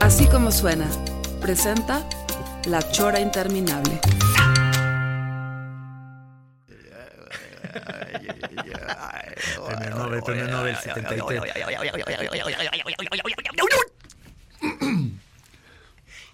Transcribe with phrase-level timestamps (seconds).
[0.00, 0.86] Así como suena,
[1.40, 2.06] presenta
[2.66, 4.00] La Chora Interminable.
[9.66, 11.42] Premio Nobel, premio Nobel 73.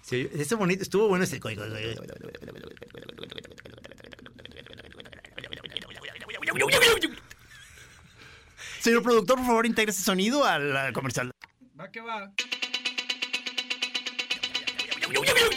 [0.03, 1.39] Sí, bonito, estuvo bueno ese.
[8.81, 11.31] Señor productor, por favor, integre ese sonido al al comercial.
[11.79, 12.31] Va que va.
[15.13, 15.51] Oye,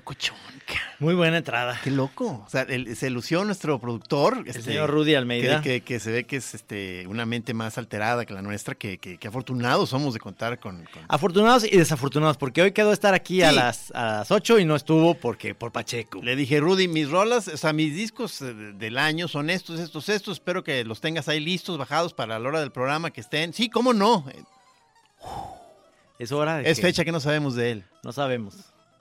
[0.00, 0.82] qué, qué loco, chonca.
[0.98, 1.80] Muy buena entrada.
[1.82, 2.42] Qué loco.
[2.46, 4.42] O sea, el- se lució nuestro productor.
[4.46, 5.60] El señor Rudy Almeida.
[5.62, 8.74] Que, que- que se ve que es este, una mente más alterada que la nuestra,
[8.74, 10.84] que, afortunados somos de contar con...
[10.92, 14.64] con- Afortunados y desafortunados, porque hoy quedó estar aquí a las a las 8 y
[14.64, 16.20] no estuvo porque por Pacheco.
[16.22, 20.38] Le dije, Rudy, mis rolas, o sea, mis discos del año son estos, estos, estos.
[20.38, 23.52] Espero que los tengas ahí listos, bajados para la hora del programa, que estén.
[23.52, 24.24] Sí, cómo no.
[26.18, 27.84] Es hora de Es que- fecha que no sabemos de él.
[28.02, 28.54] No sabemos.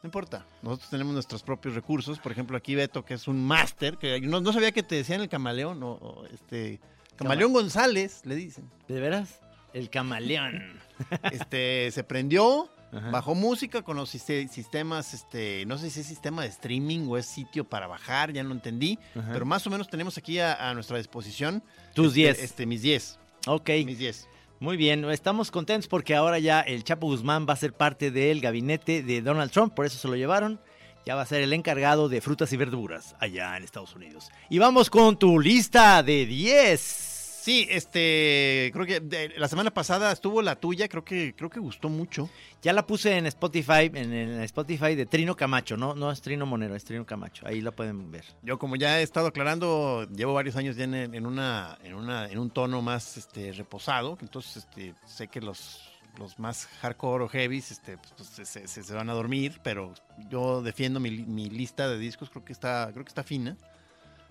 [0.07, 0.45] No importa.
[0.61, 2.17] Nosotros tenemos nuestros propios recursos.
[2.19, 5.19] Por ejemplo, aquí Beto, que es un máster, que no, no sabía que te decían
[5.19, 6.79] el camaleón, o, o este.
[7.17, 8.69] Camaleón González, le dicen.
[8.87, 9.41] ¿De veras?
[9.73, 10.79] El camaleón.
[11.31, 13.11] Este, se prendió, Ajá.
[13.11, 17.17] bajó música con los siste- sistemas, este, no sé si es sistema de streaming o
[17.17, 18.97] es sitio para bajar, ya no entendí.
[19.13, 19.29] Ajá.
[19.33, 21.61] Pero más o menos tenemos aquí a, a nuestra disposición.
[21.93, 22.39] Tus este, 10.
[22.43, 23.19] Este, mis 10.
[23.47, 23.69] Ok.
[23.85, 24.27] Mis 10.
[24.59, 28.41] Muy bien, estamos contentos porque ahora ya el Chapo Guzmán va a ser parte del
[28.41, 30.59] gabinete de Donald Trump, por eso se lo llevaron.
[31.05, 34.29] Ya va a ser el encargado de frutas y verduras allá en Estados Unidos.
[34.49, 37.06] Y vamos con tu lista de 10.
[37.47, 41.61] Sí, este, creo que de- la semana pasada estuvo la tuya, creo que, creo que
[41.61, 42.29] gustó mucho.
[42.61, 46.45] Ya la puse en Spotify, en el Spotify de Trino Camacho, no, no es Trino
[46.45, 48.25] Monero, es Trino Camacho, ahí la pueden ver.
[48.43, 52.25] Yo como ya he estado aclarando, llevo varios años ya en, en una, en una,
[52.29, 55.87] en un tono más este, reposado, entonces este, sé que los,
[56.19, 59.93] los más hardcore o heavies este, pues, pues, se, se- se van a dormir, pero
[60.29, 63.55] yo defiendo mi, mi lista de discos, creo que está, creo que está fina.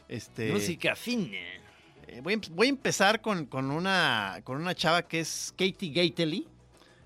[0.06, 1.38] Este, Música fina.
[2.08, 5.52] Eh, voy, a empe- voy a empezar con, con una, con una chava que es
[5.56, 6.48] Katie Gately,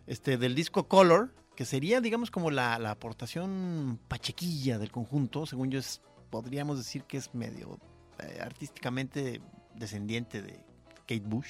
[0.07, 5.47] este, del disco Color, que sería, digamos, como la, la aportación pachequilla del conjunto.
[5.47, 6.01] Según yo, es,
[6.31, 7.79] podríamos decir que es medio
[8.19, 9.41] eh, artísticamente
[9.75, 10.59] descendiente de
[11.01, 11.49] Kate Bush.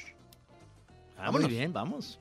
[1.17, 2.19] Ah, muy bien, vamos.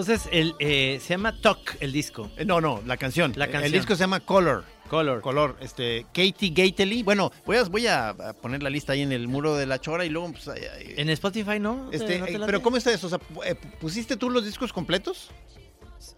[0.00, 2.30] Entonces, el, eh, se llama Talk, el disco.
[2.38, 3.34] Eh, No, no, la canción.
[3.36, 3.66] La El- canción.
[3.66, 4.64] El disco se llama Color.
[4.88, 5.20] Color.
[5.20, 7.02] Color, este, Katie Gately.
[7.02, 9.78] Bueno, voy a, voy a a poner la lista ahí en el muro de la
[9.78, 11.90] chora y luego, pues, ahí- ahí- En Spotify, ¿no?
[11.92, 12.46] este, ¿No te eh, late?
[12.46, 13.08] pero ¿cómo está eso?
[13.08, 15.30] O sea, pu- eh, ¿pusiste tú los discos completos?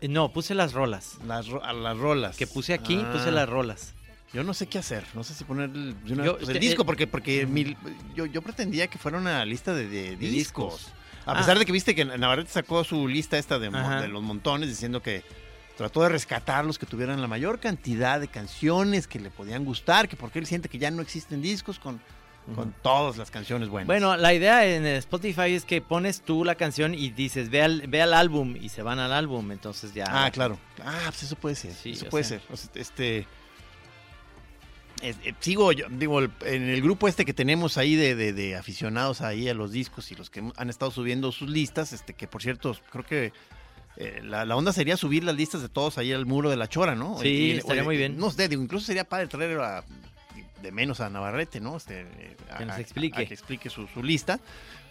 [0.00, 1.18] Eh, No, puse las rolas.
[1.26, 2.36] Las, ro- a las rolas.
[2.36, 3.94] Que puse aquí, Ah, puse las rolas.
[4.32, 6.48] Yo no sé qué hacer, no sé si poner el, de una Yo- vez, pues,
[6.50, 7.76] el este, disco, eh, porque, porque mi-
[8.14, 10.78] yo, yo pretendía que fuera una lista de, de De discos.
[10.78, 10.92] discos.
[11.26, 11.36] A Ah.
[11.38, 13.70] pesar de que viste que Navarrete sacó su lista esta de,
[14.08, 15.22] los montones diciendo que
[15.76, 20.08] trató de rescatar los que tuvieran la mayor cantidad de canciones que le podían gustar,
[20.08, 22.00] que porque él siente que ya no existen discos con,
[22.54, 23.86] con todas las canciones buenas.
[23.86, 27.86] Bueno, la idea en Spotify es que pones tú la canción y dices, ve al,
[27.88, 30.04] ve al álbum y se van al álbum, entonces ya.
[30.08, 30.58] Ah, claro.
[30.84, 31.72] Ah, pues eso puede ser.
[31.72, 32.40] Sí, eso puede sea.
[32.40, 32.48] ser.
[32.52, 33.26] O sea, este.
[35.02, 38.32] Es- eh, sigo, yo, digo, el- en el grupo este que tenemos ahí de, de-
[38.32, 42.14] de aficionados ahí a los discos y los que han estado subiendo sus listas, este
[42.14, 43.32] que por cierto, creo que
[43.98, 46.66] eh, la, la onda sería subir las listas de todos ahí al muro de la
[46.68, 47.18] chora, ¿no?
[47.20, 48.16] Sí, estaría muy bien.
[48.16, 49.84] No sé, digo, incluso sería padre traer a-
[50.62, 51.76] de menos a Navarrete, ¿no?
[51.76, 53.20] Este, eh, Que nos a- explique.
[53.22, 54.38] a que explique su, su lista.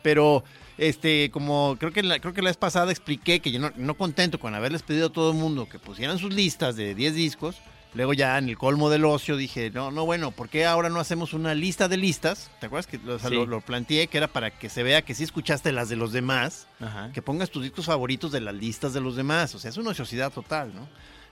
[0.04, 0.44] Pero,
[0.78, 3.96] este, como creo que la, creo que la vez pasada expliqué que yo no, no
[3.96, 7.56] contento con haberles pedido a todo el mundo que pusieran sus listas de 10 discos,
[7.94, 11.00] luego ya en el colmo del ocio dije, no, no, bueno, ¿por qué ahora no
[11.00, 12.50] hacemos una lista de listas?
[12.60, 13.36] ¿Te acuerdas que o sea, Sí.
[13.36, 16.12] lo, lo planteé que era para que se vea que sí escuchaste las de los
[16.12, 16.68] demás?
[16.80, 17.12] Ajá.
[17.14, 19.54] que pongas tus discos favoritos de las listas de los demás.
[19.56, 20.88] O sea, es una ociosidad total, ¿no?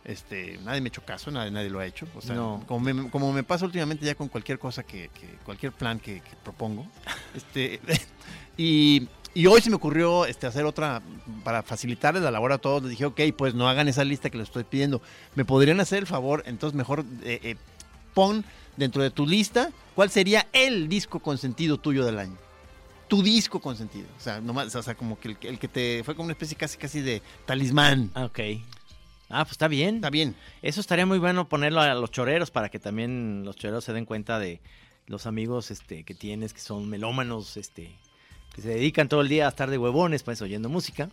[0.05, 2.07] Este, nadie me ha hecho caso, nadie, nadie lo ha hecho.
[2.15, 2.63] O sea, No.
[2.67, 6.21] como, me, como me pasa últimamente ya con cualquier cosa que, que- cualquier plan que,
[6.21, 6.87] que propongo.
[7.35, 7.79] este,
[8.57, 11.01] y, y hoy se me ocurrió este, hacer otra,
[11.43, 14.37] para facilitarles la labor a todos, les dije, ok, pues no hagan esa lista que
[14.37, 15.01] les estoy pidiendo.
[15.35, 16.43] ¿Me podrían hacer el favor?
[16.45, 17.55] Entonces mejor eh, eh,
[18.13, 18.43] pon
[18.77, 22.37] dentro de tu lista cuál sería el disco consentido tuyo del año
[23.09, 24.07] tu disco consentido.
[24.17, 26.55] O sea, nomás, o sea, como que el, el que te fue como una especie
[26.55, 28.11] casi casi de talismán.
[28.13, 28.39] Ah, Ok.
[29.29, 29.95] Ah, pues está bien.
[29.95, 30.35] Está bien.
[30.61, 34.05] Eso estaría muy bueno ponerlo a los choreros para que también los choreros se den
[34.05, 34.59] cuenta de
[35.05, 37.95] los amigos este, que tienes que son melómanos, este,
[38.53, 41.09] que se dedican todo el día a estar de huevones, pues oyendo música.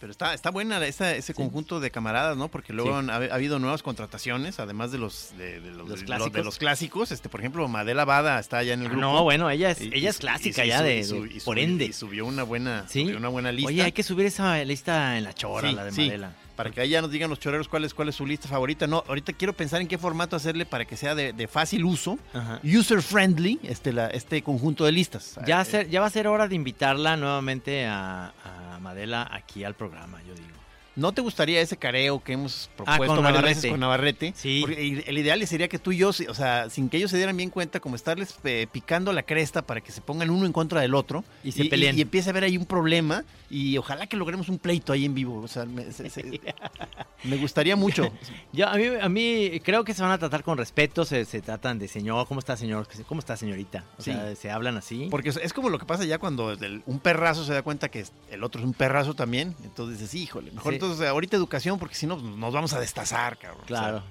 [0.00, 2.46] Pero está, está buena esa- ese conjunto de camaradas, ¿no?
[2.46, 2.96] Porque luego Sí.
[2.98, 6.32] han- ha, ha habido nuevas contrataciones, además de los de, de los, clásicos.
[6.32, 7.10] de los clásicos.
[7.10, 9.00] Este, por ejemplo, Madela Bada está allá en el Ah, grupo.
[9.06, 11.00] no, bueno, ella es, Y- ella es clásica y- ya de,
[11.34, 11.86] y por ende.
[11.86, 13.02] Y subió una buena, Sí.
[13.02, 13.66] subió una buena lista.
[13.66, 16.32] Oye, hay que subir esa lista en la chora, la de sí, Madela.
[16.58, 18.86] Para que ya nos digan los choreros cuál es, cuál es su lista favorita.
[18.88, 22.18] No, ahorita quiero pensar en qué formato hacerle para que sea de, de fácil uso,
[22.34, 22.60] Ajá.
[22.64, 25.38] user friendly, este, la, este conjunto de listas.
[25.46, 28.32] Ya, Eh, ser- ya va a ser hora de invitarla nuevamente a,
[28.74, 30.48] a Madela aquí al programa, yo digo.
[30.98, 33.54] ¿No te gustaría ese careo que hemos propuesto Ah, con Navarrete.
[33.54, 34.32] veces con Navarrete?
[34.36, 34.58] Sí.
[34.62, 37.36] Porque el, ideal sería que tú y yo, o sea, sin que ellos se dieran
[37.36, 40.80] bien cuenta, como estarles eh, picando la cresta para que se pongan uno en contra
[40.80, 41.24] del otro.
[41.44, 41.96] Y se peleen.
[41.96, 45.14] Y, empiece a haber ahí un problema y ojalá que logremos un pleito ahí en
[45.14, 45.40] vivo.
[45.40, 46.40] O sea, me, se- se-
[47.24, 48.10] me gustaría mucho.
[48.52, 51.42] Ya, a mí, a mí creo que se van a tratar con respeto, se, se
[51.42, 52.88] tratan de señor, ¿cómo está señor?
[53.06, 53.84] ¿Cómo está señorita?
[53.98, 54.10] O Sí.
[54.10, 55.06] sea, se hablan así.
[55.10, 57.88] Porque es- es como lo que pasa ya cuando el- un perrazo se da cuenta
[57.90, 59.54] que el otro es un perrazo también.
[59.62, 60.76] Entonces dices, híjole, mejor Sí.
[60.76, 63.62] entonces ahorita educación porque si no pues, nos vamos a destazar, cabrón.
[63.66, 64.02] Claro.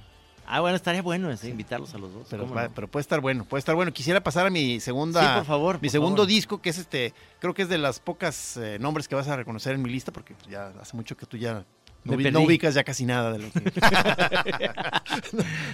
[0.50, 2.28] Ah, bueno, estaría bueno ese, invitarlos a los dos.
[2.30, 2.74] Pero, ¿cómo va- no?
[2.74, 3.92] pero puede estar bueno, puede estar bueno.
[3.92, 5.20] Quisiera pasar a mi segunda.
[5.22, 6.28] Sí, por favor, Mi por segundo favor.
[6.30, 7.14] disco, que es este.
[7.40, 10.14] Creo que es de las pocas eh, nombres que vas a reconocer en mi lista,
[10.14, 11.66] porque ya hace mucho que tú ya.
[12.04, 13.60] No, Me ubicas ya casi nada de lo que.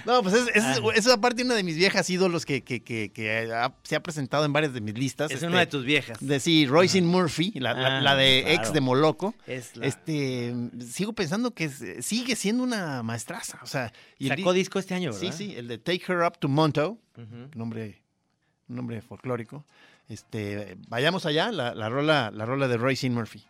[0.06, 0.76] no, pues es, es, Ah.
[0.94, 4.44] es aparte una de mis viejas ídolos que, que, que, que ha- se ha presentado
[4.44, 5.30] en varias de mis listas.
[5.30, 6.18] es este, una de tus viejas.
[6.20, 8.60] De sí, Royce Murphy, la, la- Ah, la de claro.
[8.60, 9.34] ex de Moloco.
[9.46, 10.54] Es la- Este,
[10.88, 11.68] sigo pensando que
[12.02, 13.60] sigue siendo una maestraza.
[13.62, 15.32] O sea, y el Sacó di- disco este año, ¿verdad?
[15.32, 16.98] Sí, sí, el de Take Her Up to Monto,
[17.54, 18.02] nombre,
[18.68, 19.64] nombre folclórico.
[20.08, 23.44] Este, vayamos allá, la, la rola, la rola de Roy Sean Murphy.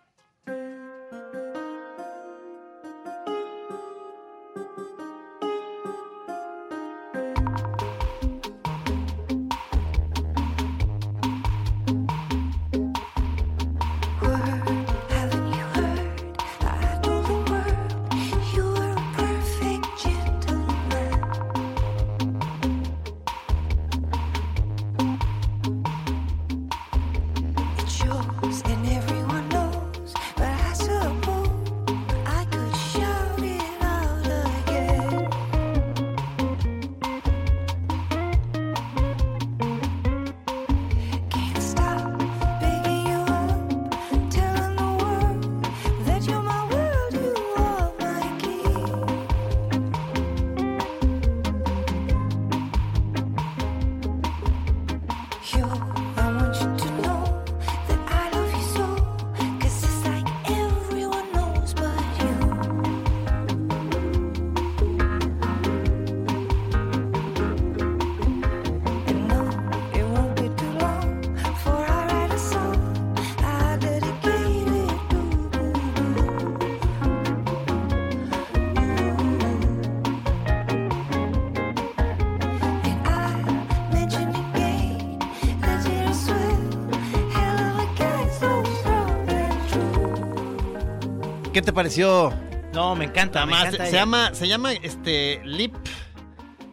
[91.74, 92.32] Pareció?
[92.72, 95.74] No, me encanta, me más, encanta se llama, se llama este Lip.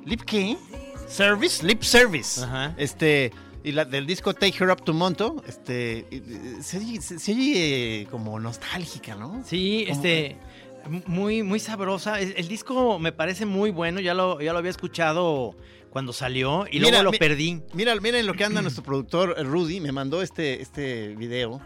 [0.06, 0.58] ¿Lip qué?
[1.08, 2.42] Service, Lip Service.
[2.44, 2.74] Ajá.
[2.78, 3.32] Este.
[3.64, 6.08] Y la del disco Take Her Up to Monto, este.
[6.64, 9.44] Se oye, se- se oye como nostálgica, ¿no?
[9.46, 10.38] Sí, Como- este,
[11.06, 12.20] muy, muy sabrosa.
[12.20, 15.56] El, el disco me parece muy bueno, ya lo, ya lo había escuchado
[15.92, 17.62] cuando salió y Mira, luego lo mi- perdí.
[17.74, 21.62] Mira, miren lo que anda nuestro productor eh, Rudy, me mandó este, este video.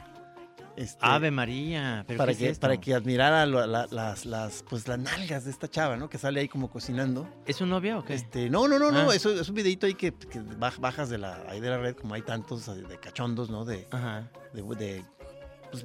[0.77, 4.88] Este, Ave María, pero para ¿qué que, es para que admirara la- las, las, pues,
[4.88, 6.10] las nalgas de esta chava, ¿no?
[6.10, 7.29] Que sale ahí como cocinando.
[7.46, 8.13] ¿Es un novio o qué?
[8.15, 9.15] Este, no, no, no, no, Ah.
[9.15, 11.96] eso es un videito ahí que, que baj- bajas de la, ahí de la red,
[11.96, 13.63] como hay tantos eh, de cachondos, ¿no?
[13.63, 14.29] De, Ajá.
[14.53, 15.05] de, de,
[15.72, 15.84] pues,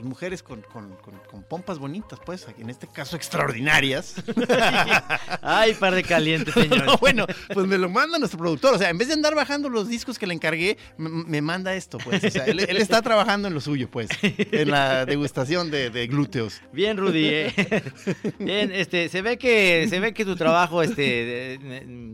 [0.00, 4.14] pues, mujeres con, con- con- con pompas bonitas, pues, en este caso extraordinarias.
[5.42, 6.84] Ay, par de calientes, señor.
[6.86, 8.74] No, bueno, pues me lo manda nuestro productor.
[8.74, 11.98] O sea, en vez de andar bajando los discos que le encargué, me manda esto,
[11.98, 12.24] pues.
[12.24, 14.08] O sea, él, él está trabajando en lo suyo, pues.
[14.22, 16.62] En la degustación de, de glúteos.
[16.72, 17.26] Bien, Rudy.
[17.28, 17.82] eh.
[18.38, 21.58] Bien, este, se ve que, se ve que tu trabajo, este,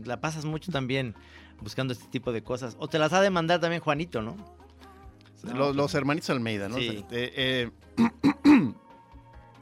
[0.05, 1.15] la pasas mucho también
[1.61, 2.75] buscando este tipo de cosas.
[2.79, 4.35] O te las ha de mandar también Juanito, ¿no?
[5.43, 6.77] Los, los hermanitos Almeida, ¿no?
[6.77, 7.05] Sí.
[7.09, 8.11] Sea, eh, eh,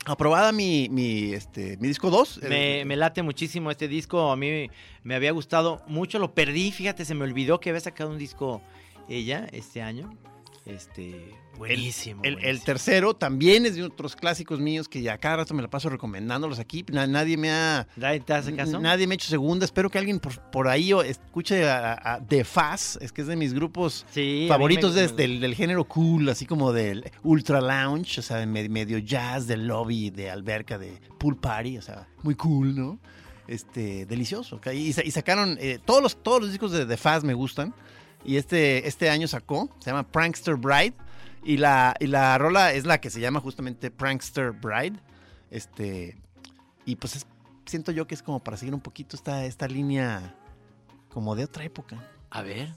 [0.06, 2.42] aprobada mi, mi, este, mi disco 2.
[2.50, 4.32] Me, me late muchísimo este disco.
[4.32, 4.70] A mí
[5.04, 6.20] me había gustado mucho.
[6.20, 8.62] Lo perdí, fíjate, se me olvidó que había sacado un disco
[9.10, 10.16] ella este año.
[10.66, 12.24] Este, buenísimo.
[12.24, 12.66] El, el buenísimo.
[12.66, 16.58] tercero también es de otros clásicos míos que ya cada rato me la paso recomendándolos
[16.58, 16.84] aquí.
[16.92, 17.88] Na- nadie me ha.
[17.96, 18.80] ¿Nadie ¿Te hace caso?
[18.80, 19.64] Nadie me ha hecho segunda.
[19.64, 22.98] Espero que alguien por, por ahí escuche a, a The Faz.
[23.00, 26.48] Es que es de mis grupos Sí, favoritos me- de- del, del género cool, así
[26.48, 31.38] como del ultra lounge, o sea, me- medio jazz, del lobby, de alberca, de pool
[31.38, 33.00] party, o sea, muy cool, ¿no?
[33.48, 34.60] Este, delicioso.
[34.74, 37.76] Y, y sacaron, eh, todos, los, todos los discos de The Faz me gustan.
[38.26, 40.94] Y este, este año sacó, se llama Prankster Bride.
[41.44, 44.98] Y la, y la rola es la que se llama justamente Prankster Bride.
[45.52, 46.18] Este,
[46.86, 47.28] y pues es-
[47.66, 50.36] siento yo que es como para seguir un poquito esta, esta línea
[51.10, 51.98] como de otra época.
[52.32, 52.70] A ver.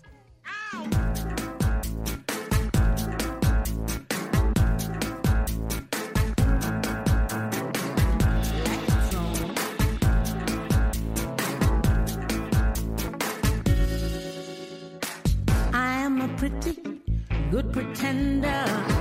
[16.50, 17.00] Pretty
[17.50, 18.97] good pretender.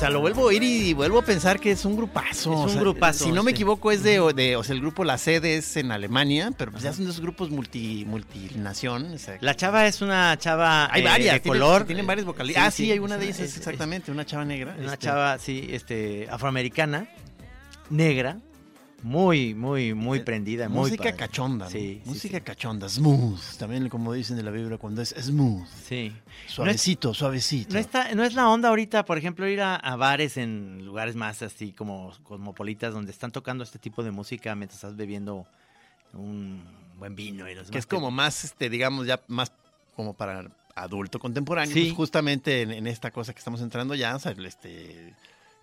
[0.00, 2.32] Sea, lo vuelvo a oír y vuelvo a pensar que es un grupazo.
[2.32, 4.80] Es o un sea, grupazo, Si no me equivoco, es de, de- o sea, el
[4.80, 9.12] grupo La Sede es en Alemania, pero pues ya son de esos grupos multi, multinación.
[9.14, 11.84] o sea, La chava es una chava hay eh, varias, de tienen- color.
[11.84, 12.74] Tienen varias vocalistas.
[12.74, 14.74] Sí, ah, sí, hay una de ellas, es- exactamente, una chava negra.
[14.78, 17.06] Una este, chava, sí, este, afroamericana,
[17.90, 18.38] negra,
[19.02, 21.16] muy, muy, muy prendida, muy Música padre.
[21.16, 21.70] cachonda, ¿no?
[21.70, 22.42] Sí, Música sí.
[22.44, 23.40] cachonda, smooth.
[23.58, 25.66] También como dicen de la Biblia cuando es smooth.
[25.88, 26.12] Sí.
[26.46, 27.72] Suavecito, suavecito.
[27.74, 31.16] No está, no es la onda ahorita, por ejemplo, ir a, a bares en lugares
[31.16, 35.46] más así como cosmopolitas donde están tocando este tipo de música mientras estás bebiendo
[36.12, 36.62] un
[36.98, 39.52] buen vino y los que es como más, este, digamos, ya más
[39.96, 41.72] como para adulto contemporáneo.
[41.74, 41.84] Sí.
[41.84, 45.14] pues, justamente en, en esta cosa que estamos entrando ya, o sea, este,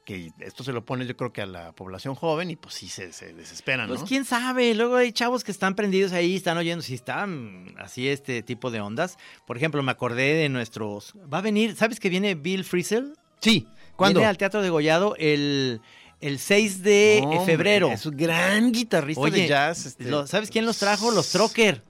[0.08, 2.88] que esto se lo pone yo creo que a la población joven y pues sí
[2.88, 4.08] se, se desesperan, Pues ¿no?
[4.08, 8.42] quién sabe, luego hay chavos que están prendidos ahí, están oyendo, si están así este
[8.42, 9.18] tipo de ondas.
[9.46, 11.14] Por ejemplo, me acordé de nuestros...
[11.32, 13.18] Va a venir, ¿sabes que viene Bill Frisell?
[13.42, 14.20] Sí, ¿cuándo?
[14.22, 15.82] Viene al Teatro de Gollado el,
[16.22, 17.92] el 6 de Hombre, febrero.
[17.92, 19.88] Es un gran guitarrista Oye, de jazz.
[19.88, 21.12] este, ¿sabes quién los trajo?
[21.12, 21.84] Los Trocker.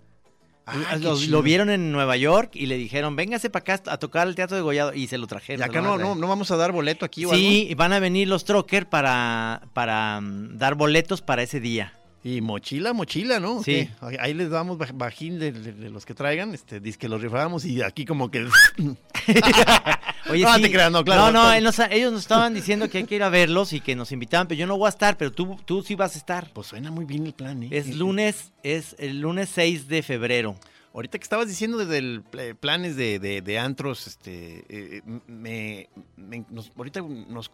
[0.70, 4.28] Ah, Los- lo vieron en Nueva York y le dijeron, véngase para acá a tocar
[4.28, 5.62] al Teatro de Gollado y se lo trajeron.
[5.62, 7.40] Y acá no, no, no vamos a dar boleto aquí o algo.
[7.42, 11.94] Sí, y van a venir los Trocker para, para mm, dar boletos para ese día.
[12.24, 13.64] Y mochila, mochila, ¿no?
[13.64, 13.90] Sí.
[14.20, 17.22] Ahí les damos baj- bajín de, de- de los que traigan, este, dice que los
[17.22, 18.46] rifábamos y aquí como que...
[20.30, 20.62] Oye, No, sí.
[20.64, 21.54] te creas, no, claro, No, no, todo.
[21.54, 24.12] él nos- ellos nos estaban diciendo que hay que ir a verlos y que nos
[24.12, 26.52] invitaban, pero yo no voy a estar, pero tú, tú sí vas a estar.
[26.54, 27.70] Pues suena muy bien el plan, ¿eh?
[27.72, 30.56] Es Eh, lunes, es el lunes 6 de febrero.
[30.94, 35.90] Ahorita que estabas diciendo desde el pl- planes de, de- de antros, este, eh, me,
[36.18, 37.52] me- nos- ahorita nos,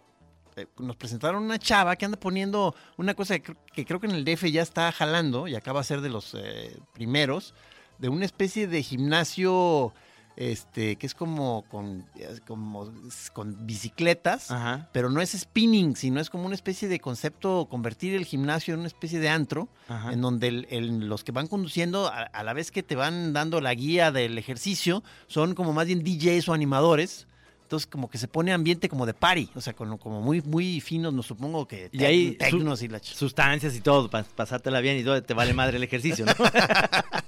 [0.56, 4.08] eh, nos presentaron una chava que anda poniendo una cosa que, cr- que creo que
[4.08, 7.54] en el DF ya está jalando y acaba de ser de los eh, primeros,
[8.00, 9.94] de una especie de gimnasio,
[10.36, 12.06] este, que es como con,
[12.48, 14.50] como s- con bicicletas.
[14.52, 14.90] Ajá.
[14.92, 18.80] Pero no es spinning, sino es como una especie de concepto, convertir el gimnasio en
[18.82, 20.12] una especie de antro, Ajá.
[20.14, 23.34] en donde el- el- los que van conduciendo, a, a la vez que te van
[23.34, 27.28] dando la guía del ejercicio, son como más bien DJs o animadores.
[27.64, 30.80] Entonces como que se pone ambiente como de party, o sea, como, como muy, muy
[30.80, 34.98] finos, no supongo que Y ahí tecnos y la Sustancias y todo, para pasártela bien
[35.00, 36.34] y todo, te vale madre el ejercicio, ¿no?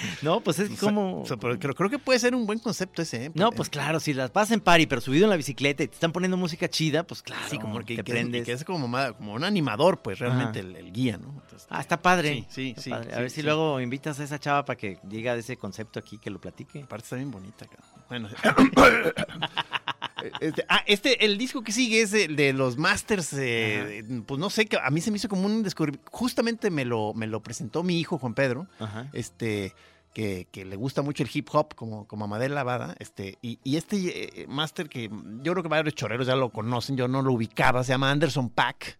[0.22, 1.22] no, pues es como...
[1.22, 3.30] O sea, pero creo, que puede ser un buen concepto ese, ¿eh?
[3.34, 5.94] No, pues claro, si las vas en party, pero subido en la bicicleta y te
[5.94, 8.44] están poniendo música chida, pues claro, Sí, como que, te que- prendes.
[8.44, 11.28] que es como, como un animador, pues realmente el, el guía, ¿no?
[11.42, 12.34] Entonces, Ah, está padre.
[12.34, 13.12] Sí, sí, está sí, padre.
[13.12, 13.42] A sí, ver si sí.
[13.42, 16.82] luego invitas a esa chava para que diga de ese concepto aquí, que lo platique.
[16.82, 17.96] Aparte está bien bonita, cabrón.
[18.08, 18.28] Bueno.
[20.40, 23.32] Este, ah, este, el disco que sigue es el de los Masters.
[23.34, 26.10] eh, pues no sé, a mí se me hizo como un descubrimiento.
[26.10, 29.08] Justamente me lo, me lo presentó mi hijo Juan Pedro, Ajá.
[29.12, 29.74] este,
[30.14, 32.96] que, que le gusta mucho el hip hop, como, como a Madel Lavada.
[32.98, 35.10] Este, y, y este eh, Master que
[35.42, 38.48] yo creo que varios choreros ya lo conocen, yo no lo ubicaba, se llama Anderson
[38.48, 38.98] Pack.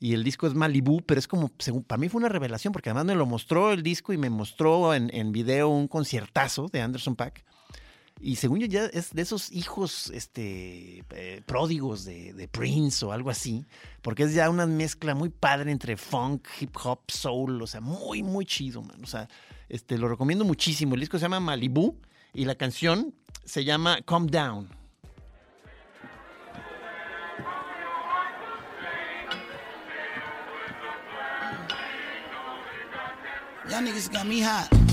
[0.00, 2.88] Y el disco es Malibu, pero es como, según, para mí fue una revelación, porque
[2.88, 6.80] además me lo mostró el disco y me mostró en, en video un conciertazo de
[6.80, 7.44] Anderson Pack.
[8.20, 13.30] Y según yo ya es de esos hijos este, eh, pródigos de, Prince o algo
[13.30, 13.64] así,
[14.02, 18.22] porque es ya una mezcla muy padre entre funk, hip hop, soul, o sea, muy,
[18.22, 19.02] muy chido, man.
[19.04, 19.28] O sea,
[19.68, 20.94] este, lo recomiendo muchísimo.
[20.94, 21.96] El disco se llama Malibu
[22.34, 24.68] y la canción se llama Calm Down.
[33.68, 34.87] Y'all niggas got me.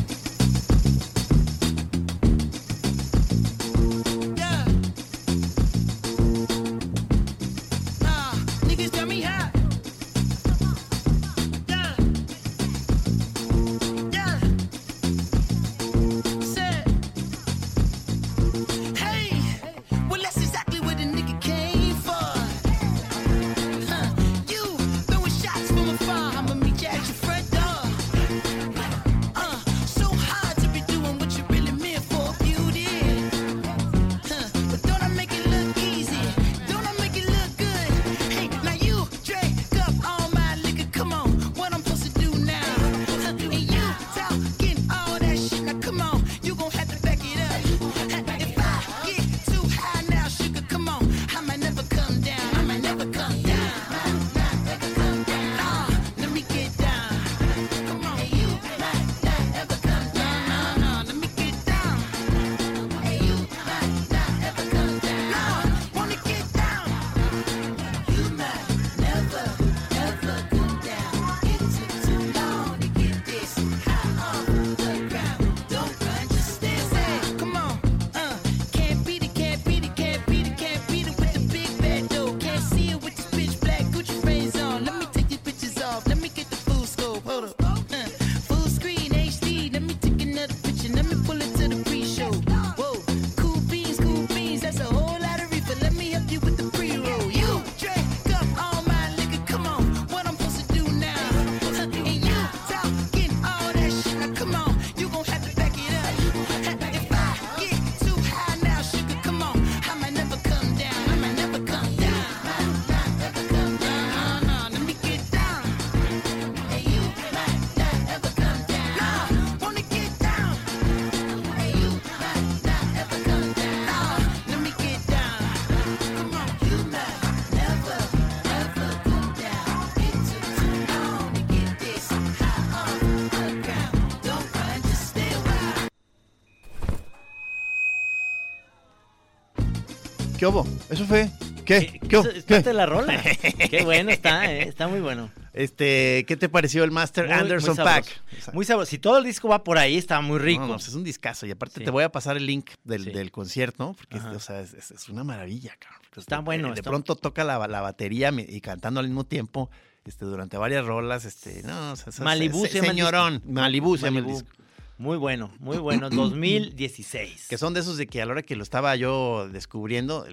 [140.46, 140.68] ¿Qué hubo?
[140.92, 141.32] ¿Eso fue?
[141.66, 142.00] ¿Qué?
[142.08, 142.18] ¿Qué?
[142.18, 142.54] Es ¿Qué?
[142.54, 143.20] parte de la rola.
[143.68, 145.32] Qué bueno está, eh, está muy bueno.
[145.54, 148.06] Este, ¿qué te pareció el Master Muy- Anderson muy Pack?
[148.54, 148.92] Muy sabroso.
[148.92, 150.62] Si todo el disco va por ahí, está muy rico.
[150.62, 151.48] No, no, pues es un discazo.
[151.48, 151.84] Y aparte Sí.
[151.86, 153.10] te voy a pasar el link del, Sí.
[153.10, 154.34] del concierto, porque es, Ajá.
[154.36, 156.02] o sea, es, es- es una maravilla, cabrón.
[156.16, 159.72] Está bueno, De está- pronto toca la, la batería y cantando al mismo tiempo.
[160.06, 163.52] Este, durante varias rolas, este, no, o sea, Malibú se llama el señorón, disco.
[163.52, 164.40] Malibú se llama el Malibu.
[164.44, 164.56] disco.
[164.98, 166.10] Muy bueno, muy bueno.
[166.10, 167.48] 2016.
[167.48, 170.26] Que son de esos de que a la hora que lo estaba yo descubriendo,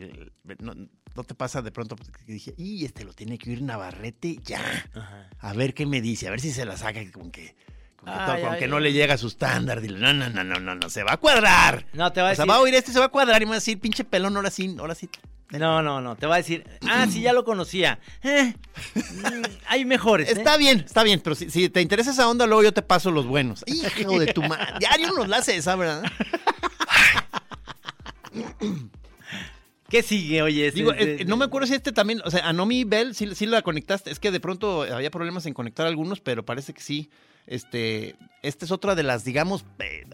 [0.60, 4.38] no, no te pasa de pronto que dije, y este lo tiene que oír Navarrete
[4.44, 4.60] ya.
[4.94, 5.28] Ajá.
[5.38, 7.54] A ver qué me dice, a ver si se la saca con que,
[7.96, 8.70] con que, Ay, todo- con ay, que ay.
[8.70, 9.80] no le llega a su estándar.
[9.80, 11.86] Dile, no, no, no, no, no, no, se va a cuadrar.
[11.92, 12.50] No, te va a O sea, decir.
[12.50, 14.36] va a oír este, se va a cuadrar y me va a decir, pinche pelón,
[14.36, 15.08] ahora sí, ahora sí.
[15.52, 16.16] No, no, no.
[16.16, 16.64] Te va a decir.
[16.88, 17.98] Ah, sí, ya lo conocía.
[18.22, 18.54] Eh,
[18.94, 20.28] mm, hay mejores.
[20.28, 20.32] ¿eh?
[20.32, 23.10] Está bien, está bien, pero si, si te interesa esa onda, luego yo te paso
[23.10, 23.62] los buenos.
[23.66, 24.74] Hijo de tu madre.
[24.78, 26.02] Diario nos la hace esa, ¿verdad?
[29.88, 30.70] ¿Qué sigue, oye?
[30.70, 33.28] Digo, ese- eh, no me acuerdo si este también, o sea, a Nomi Bell sí,
[33.34, 34.10] sí la conectaste.
[34.10, 37.10] Es que de pronto había problemas en conectar algunos, pero parece que sí.
[37.46, 39.66] Este, esta es otra de las, digamos,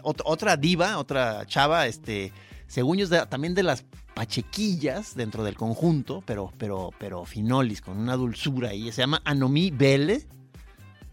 [0.03, 2.33] ot- otra diva, otra chava, este,
[2.69, 7.97] según yo es también de las pachequillas dentro del conjunto, pero, pero, pero finolis, con
[7.97, 8.91] una dulzura ahí.
[8.91, 10.23] Se llama Anomi Bell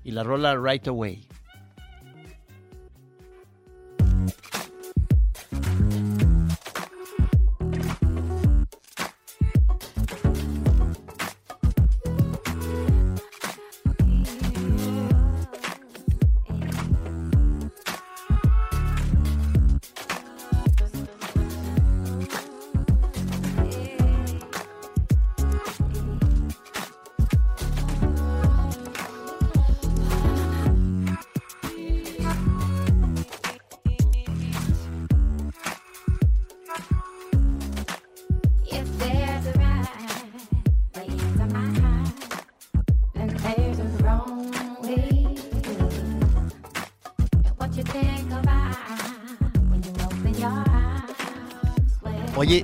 [0.05, 1.27] y la rola Right Away.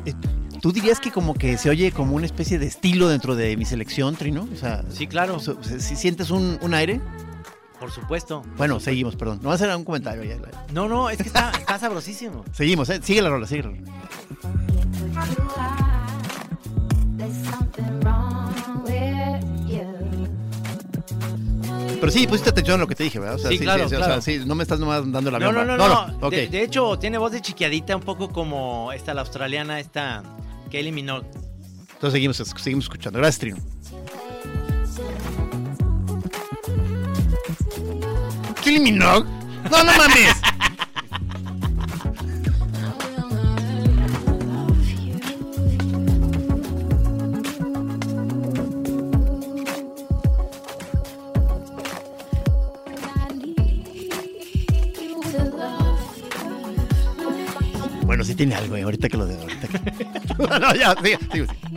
[0.00, 0.14] Oye, eh,
[0.60, 3.64] ¿tú dirías que como que se oye como una especie de estilo dentro de mi
[3.64, 4.48] selección, Trino?
[4.52, 5.38] O sea, Sí, claro.
[5.40, 7.00] si sientes un, un aire?
[7.78, 8.44] Por supuesto.
[8.56, 9.40] Bueno, seguimos, perdón.
[9.42, 10.36] No va a hacer un comentario ya.
[10.72, 12.44] No, no, es que está, está sabrosísimo.
[12.52, 13.00] Seguimos, ¿eh?
[13.02, 13.82] Sigue la rola, sigue la rola.
[22.12, 23.36] Sí, pusiste atención a lo que te dije, ¿verdad?
[23.36, 24.20] O sea, Sí, claro, o sea, claro.
[24.22, 26.16] sí, no me estás nomás dando la No, no, no, no.
[26.20, 26.30] ok.
[26.32, 30.22] De, de hecho, tiene voz de chiquiadita, un poco como esta, la australiana, esta
[30.70, 31.26] Kelly Minogue.
[31.94, 33.18] Entonces seguimos, seguimos escuchando.
[33.18, 33.56] Gracias, Trino.
[38.62, 39.28] ¿Kylie Minogue?
[39.70, 40.41] No, no mames.
[58.42, 60.04] Tiene algo, eh, ahorita que lo de ahorita que...
[60.58, 61.71] no, ya, sigue, sigue, sigue.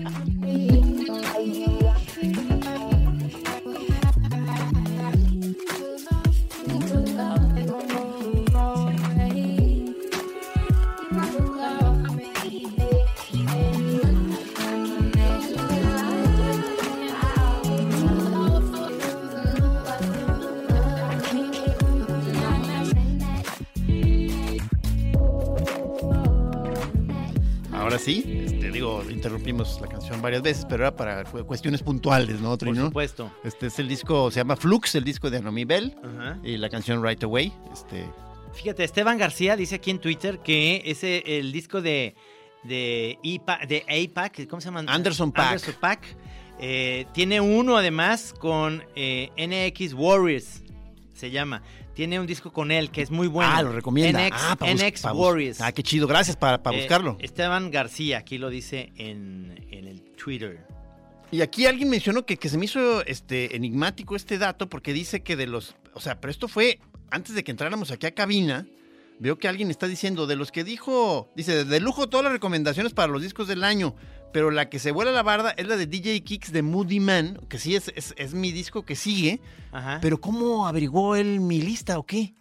[29.50, 33.32] Interrumpimos la canción varias veces, pero era para cu- cuestiones puntuales, ¿no, Por supuesto.
[33.44, 35.96] Este es el disco, se llama Flux, el disco de Anomi Bell,
[36.44, 37.54] y la canción Right Away.
[37.72, 38.06] Este,
[38.54, 42.16] Fíjate, Esteban García dice aquí en Twitter que ese el disco de
[42.64, 44.84] de IPA, de APAC, ¿cómo se llama?
[44.88, 45.48] Anderson Paak.
[45.52, 46.00] Anderson Paak,
[46.60, 50.64] eh, tiene uno además con eh, NX Warriors,
[51.14, 51.62] se llama.
[51.96, 53.50] Tiene un disco con él que es muy bueno.
[53.54, 54.28] ah, lo recomienda.
[54.28, 55.62] NX, ah, NX Warriors.
[55.62, 57.18] Ah, qué chido, gracias para Eh, buscarlo.
[57.20, 60.68] Esteban García, aquí lo dice en, en el Twitter.
[61.32, 65.24] Y aquí alguien mencionó que, que se me hizo este, enigmático este dato porque dice
[65.24, 65.76] que de los.
[65.94, 66.80] O sea, pero esto fue
[67.10, 68.68] antes de que entráramos aquí a cabina.
[69.18, 71.32] Veo que alguien está diciendo de los que dijo.
[71.36, 73.96] Dice, de lujo todas las recomendaciones para los discos del año.
[74.34, 77.40] Pero la que se vuela la barda es la de DJ Kicks de Moody Man,
[77.48, 79.40] que sí es, es, es mi disco que sigue.
[79.72, 80.00] Ajá.
[80.02, 82.34] Pero ¿cómo averiguó él mi lista o qué?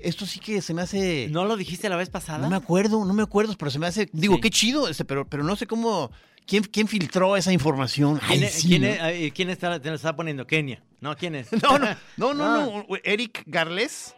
[0.00, 1.28] Esto sí que se me hace.
[1.30, 2.38] ¿No lo dijiste la vez pasada?
[2.38, 4.08] No me acuerdo, no me acuerdo, pero se me hace.
[4.12, 4.40] Digo, Sí.
[4.40, 6.10] qué chido, este, pero, pero no sé cómo.
[6.46, 8.18] ¿Quién, quién filtró esa información?
[8.26, 8.88] ¿Quién, Ay, es- sí, quién ¿no?
[8.88, 10.46] es- quién está, te lo está poniendo?
[10.46, 10.82] Kenia.
[11.00, 11.48] No, ¿quién es?
[11.62, 12.44] No, no, no, no,
[12.78, 12.84] Ah.
[12.88, 12.96] no.
[13.04, 14.14] Eric Garles.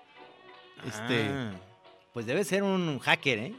[0.86, 1.26] Este.
[1.28, 1.52] Ah,
[2.12, 3.54] pues debe ser un hacker, ¿eh?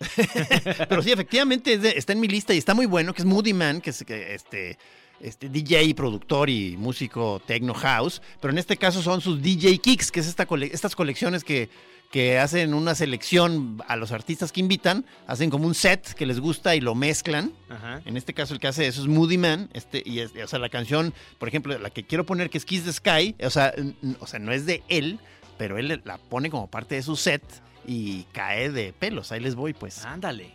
[0.88, 3.26] Pero sí, efectivamente es de- está en mi lista y está muy bueno, que es
[3.26, 4.78] Moody Man, que es que, este,
[5.20, 8.22] este DJ, productor y músico techno house.
[8.40, 11.68] Pero en este caso son sus DJ Kicks, que es esta cole- estas colecciones que,
[12.10, 16.40] que hacen una selección a los artistas que invitan, hacen como un set que les
[16.40, 17.52] gusta y lo mezclan.
[17.68, 18.00] Ajá.
[18.06, 20.58] En este caso el que hace eso es Moody Man, este, y es- o sea,
[20.58, 23.74] la canción, por ejemplo, la que quiero poner que es Kiss the Sky, o sea,
[24.18, 25.18] o sea, no es de él,
[25.58, 27.42] pero él la pone como parte de su set
[27.86, 29.32] y cae de pelos.
[29.32, 30.04] Ahí les voy, pues.
[30.04, 30.54] Ándale.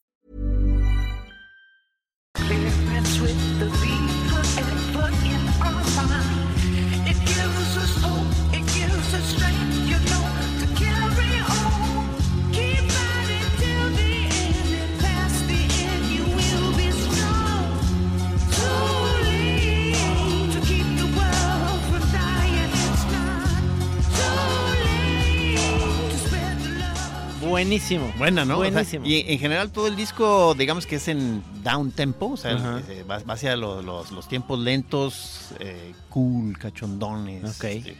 [27.65, 28.11] Buenísimo.
[28.17, 28.57] Buena, ¿no?
[28.57, 29.05] O sea, Buenísimo.
[29.05, 33.03] y en general todo el disco, digamos que es en down tempo, o sea, eh,
[33.09, 37.43] va, va hacia los, los- los tiempos lentos, eh, cool, cachondones.
[37.57, 37.63] Ok.
[37.65, 37.95] este,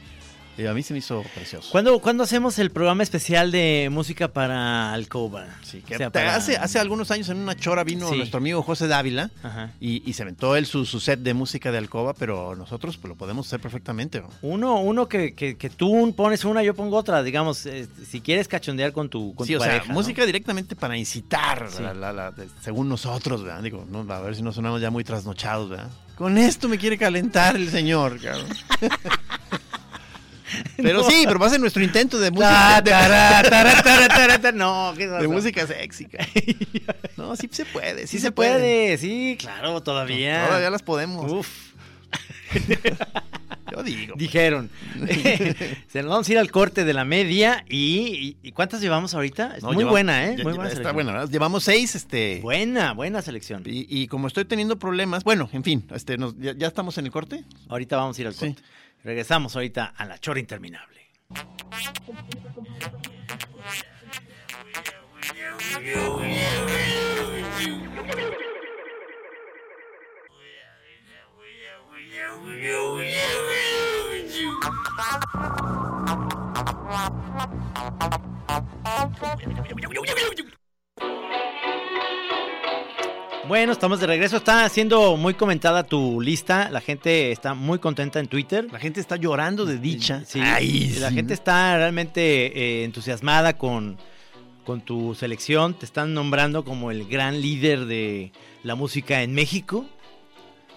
[0.57, 1.69] y a mí se me hizo precioso.
[1.71, 5.45] ¿Cuándo, cuándo hacemos el programa especial de música para Alcoba?
[5.63, 8.17] Sí, que O sea, para- hace, hace algunos años en una chora vino Sí.
[8.17, 9.71] nuestro amigo José Dávila Ajá.
[9.79, 13.09] y, y se aventó él su, su set de música de Alcoba, pero nosotros pues,
[13.09, 14.19] lo podemos hacer perfectamente.
[14.21, 14.29] ¿no?
[14.41, 18.47] Uno, uno que, que, que tú pones una, yo pongo otra, digamos, eh, si quieres
[18.47, 19.93] cachondear con tu, con Sí, tu o sea, pareja, ¿no?
[19.93, 21.81] música directamente para incitar, Sí.
[21.81, 23.63] la- la- la- según nosotros, ¿verdad?
[23.63, 25.89] Digo, no, a ver si no sonamos ya muy trasnochados, ¿verdad?
[26.15, 28.45] Con esto me quiere calentar el señor, cabrón.
[30.77, 31.09] Pero No.
[31.09, 32.81] sí, pero va a ser nuestro intento de música.
[32.81, 34.51] de- tará, tará, tará, tará, tará.
[34.57, 36.07] No, ¿qué de música sexy.
[37.17, 40.47] No, sí se puede, sí, Sí se puede, sí, claro, todavía.
[40.47, 41.31] Todavía las podemos.
[41.31, 41.47] Uf,
[43.71, 44.15] Yo digo.
[44.17, 44.69] dijeron.
[45.87, 49.13] Se nos vamos a ir al corte de la media y, y- ¿y ¿cuántas llevamos
[49.13, 49.55] ahorita?
[49.61, 50.31] No, muy buena, ¿eh?
[50.33, 50.93] Muy buena Está selección.
[50.93, 51.29] buena, ¿verdad?
[51.29, 52.39] Llevamos seis, este.
[52.41, 53.63] Buena, buena selección.
[53.65, 57.05] Y, y como estoy teniendo problemas, bueno, en fin, este, nos- ya, ya estamos en
[57.05, 57.45] el corte.
[57.69, 58.55] Ahorita vamos a ir al Sí.
[59.03, 61.01] Regresamos ahorita a la chora interminable.
[83.51, 84.37] Bueno, estamos de regreso.
[84.37, 86.69] Está siendo muy comentada tu lista.
[86.69, 88.65] La gente está muy contenta en Twitter.
[88.71, 90.23] La gente está llorando de dicha.
[90.25, 91.15] Sí, Ay, la sí.
[91.15, 92.21] gente está realmente
[92.57, 93.97] eh, entusiasmada con,
[94.63, 95.73] con tu selección.
[95.73, 98.31] Te están nombrando como el gran líder de
[98.63, 99.85] la música en México.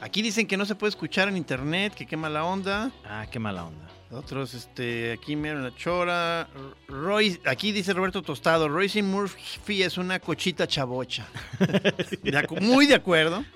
[0.00, 2.90] Aquí dicen que no se puede escuchar en internet, que qué mala onda.
[3.04, 3.86] Ah, qué mala onda.
[4.14, 6.48] Otros, este, aquí me la chora.
[6.88, 10.66] Roy, aquí dice Roberto Tostado, Royce Murphy es una cochita.
[10.68, 13.44] De acu- muy de acuerdo.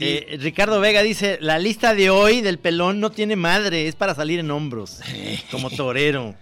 [0.00, 4.14] Eh, Ricardo Vega dice, la lista de hoy del pelón no tiene madre, es para
[4.14, 5.00] salir en hombros,
[5.50, 6.34] como torero.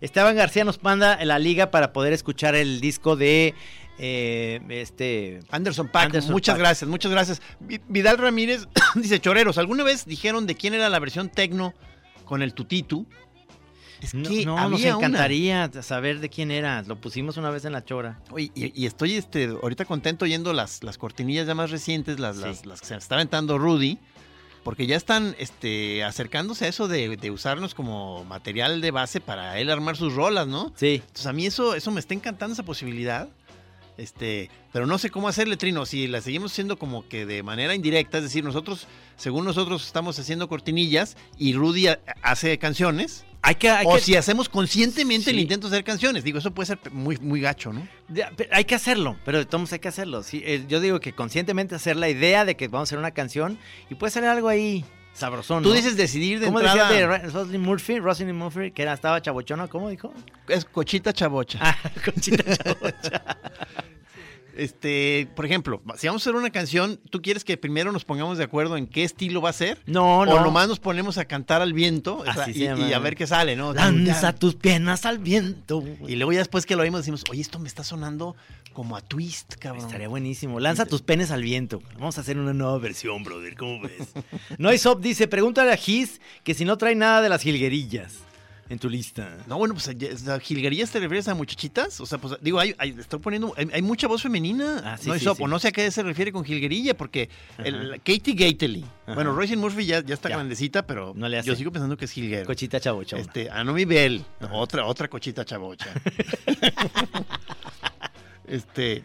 [0.00, 3.54] Esteban García nos manda en la liga para poder escuchar el disco de
[3.98, 7.42] eh, este Anderson Anderson muchas gracias, muchas gracias.
[7.60, 11.74] Vi- Vidal Ramírez dice, choreros, ¿alguna vez dijeron de quién era la versión tecno
[12.24, 13.06] con el tutitu?
[14.00, 14.90] Es que no, nos una.
[14.90, 16.82] encantaría saber de quién era.
[16.82, 18.20] Lo pusimos una vez en la chora.
[18.32, 22.36] Oye, y, y estoy este, ahorita contento oyendo las, las cortinillas ya más recientes, las,
[22.36, 22.42] Sí.
[22.42, 23.98] las, las que se está aventando Rudy,
[24.62, 29.58] porque ya están este, acercándose a eso de, de usarnos como material de base para
[29.58, 30.70] él armar sus rolas, ¿no?
[30.76, 30.96] Sí.
[30.96, 33.28] Entonces a mí eso, eso me está encantando esa posibilidad.
[33.96, 37.74] Este, pero no sé cómo hacerle trino, si la seguimos haciendo como que de manera
[37.76, 43.54] indirecta, es decir, nosotros, según nosotros estamos haciendo cortinillas y Rudy ha- hace canciones, Hay
[43.54, 46.66] que, hay o que- si hacemos conscientemente el intento de hacer canciones, digo, eso puede
[46.66, 47.86] ser muy, muy gacho, ¿no?
[48.08, 50.24] Ya, Hay que hacerlo, pero de todos hay que hacerlo.
[50.24, 53.12] Sí, eh, yo digo que conscientemente hacer la idea de que vamos a hacer una
[53.12, 53.58] canción
[53.90, 55.62] y puede salir algo ahí sabrosón.
[55.62, 55.74] Tú ¿no?
[55.76, 57.98] dices decidir de ¿Cómo entrada, decías de Ro- Rosalind Murphy?
[58.00, 60.12] Rosalind Murphy, que era, estaba chabochona, ¿cómo dijo?
[60.48, 61.60] es cochita chavocha.
[61.62, 63.22] Ah, Conchita Chabocha.
[64.56, 68.38] Este, por ejemplo, si vamos a hacer una canción, ¿tú quieres que primero nos pongamos
[68.38, 69.78] de acuerdo en qué estilo va a ser?
[69.86, 70.32] No, no.
[70.32, 72.88] O nomás nos ponemos a cantar al viento o sea, Así se y, llama.
[72.88, 73.72] y a ver qué sale, ¿no?
[73.72, 75.82] Lanza tus piernas al viento.
[76.06, 78.36] Y luego ya después que lo oímos decimos, oye, esto me está sonando
[78.72, 79.86] como a twist, cabrón.
[79.86, 80.60] Estaría buenísimo.
[80.60, 81.82] Lanza tus penes al viento.
[81.98, 83.56] Vamos a hacer una nueva versión, brother.
[83.56, 84.12] ¿Cómo ves?
[84.58, 88.18] Noisop dice, pregúntale a Gis que si no trae nada de las jilguerillas
[88.68, 89.38] en tu lista.
[89.46, 89.88] No, bueno, pues
[90.28, 92.00] ¿a jilguerías te refieres a muchachitas?
[92.00, 94.80] O sea, pues digo, hay, hay- estoy poniendo, hay, hay mucha voz femenina.
[94.84, 95.42] Ah, sí, no, sí, Isop, sí.
[95.42, 98.84] o no sé a qué se refiere con jilguerilla, porque el- Katie Gately.
[99.04, 99.14] Ajá.
[99.14, 100.36] Bueno, Royce Murphy ya, ya está Ya.
[100.36, 101.48] grandecita, pero No le hace.
[101.48, 102.46] yo sigo pensando que es jilguero.
[102.46, 103.18] Cochita chabocha.
[103.18, 105.92] Este, Anomi Bell, otra, otra cochita chavocha.
[108.46, 109.04] este.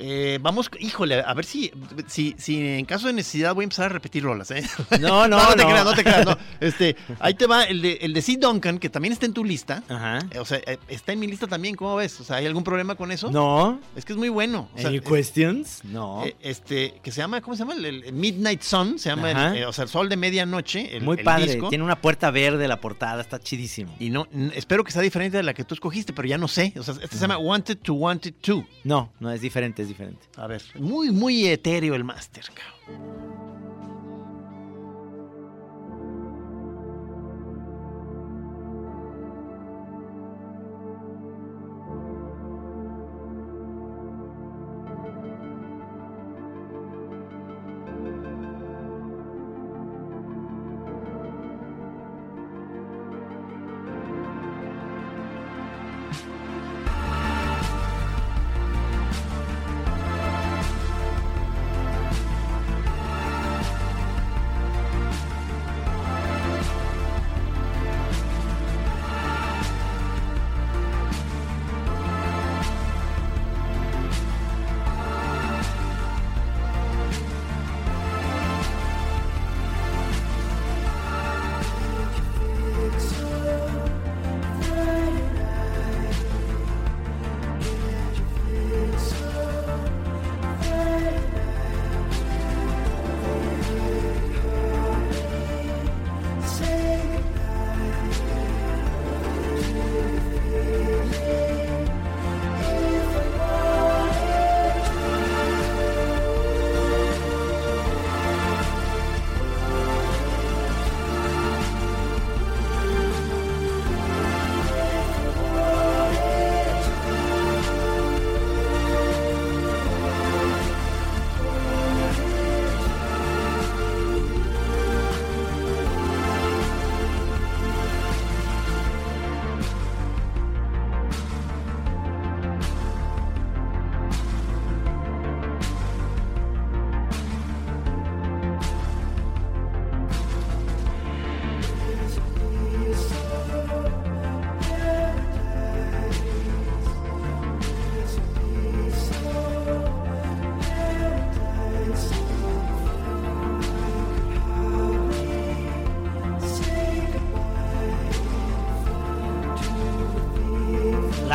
[0.00, 1.70] Eh, vamos, híjole, a ver si,
[2.06, 4.62] si, si en caso de necesidad voy a empezar a repetir rolas, ¿eh?
[5.00, 5.68] No, no, no, te no.
[5.68, 6.36] creas, no te creas, no.
[6.60, 8.36] Este, ahí te va el de, el de C.
[8.38, 9.82] Duncan, que también está en tu lista.
[9.88, 10.18] Ajá.
[10.30, 12.18] Eh, O sea, eh, está en mi lista también, ¿cómo ves?
[12.20, 13.30] O sea, ¿hay algún problema con eso?
[13.30, 13.80] No.
[13.96, 14.68] Es que es muy bueno.
[14.74, 15.84] O sea, ¿Any es- questions?
[15.84, 16.24] No.
[16.24, 17.74] eh, este, que se llama, ¿cómo se llama?
[17.74, 20.98] El, el Midnight Sun, se llama, el- eh, o sea, el sol de medianoche.
[21.00, 21.46] Muy padre.
[21.46, 21.68] disco.
[21.68, 23.20] Tiene una puerta verde la portada.
[23.20, 23.94] Está chidísimo.
[23.98, 26.72] Y no, espero que sea diferente de la que tú escogiste, pero ya no sé.
[26.78, 28.64] O sea, este se llama Wanted to Wanted to.
[28.84, 30.26] No, no, es diferente, es diferente.
[30.36, 33.59] A ver, muy, muy etéreo el máster, cabrón.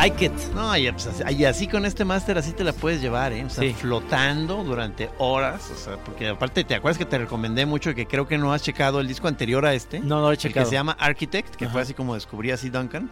[0.08, 0.32] Like it.
[0.54, 3.44] No, y, pues, así- y así con este máster así te la puedes llevar, ¿eh?
[3.44, 3.72] O sea, Sí.
[3.74, 5.70] flotando durante horas.
[5.70, 8.62] O sea, porque aparte, ¿te acuerdas que te recomendé mucho que creo que no has
[8.62, 10.00] checado el disco anterior a este?
[10.00, 10.64] No, no lo he checado.
[10.64, 13.10] que se llama Architect, que fue así como descubrí así Duncan.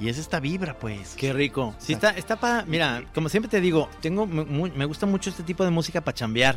[0.00, 1.14] Y es esta vibra, pues.
[1.16, 1.74] Qué rico.
[1.78, 2.64] Sí, está, está para.
[2.66, 6.14] Mira, como siempre te digo, tengo mu- me gusta mucho este tipo de música para
[6.14, 6.56] chambear,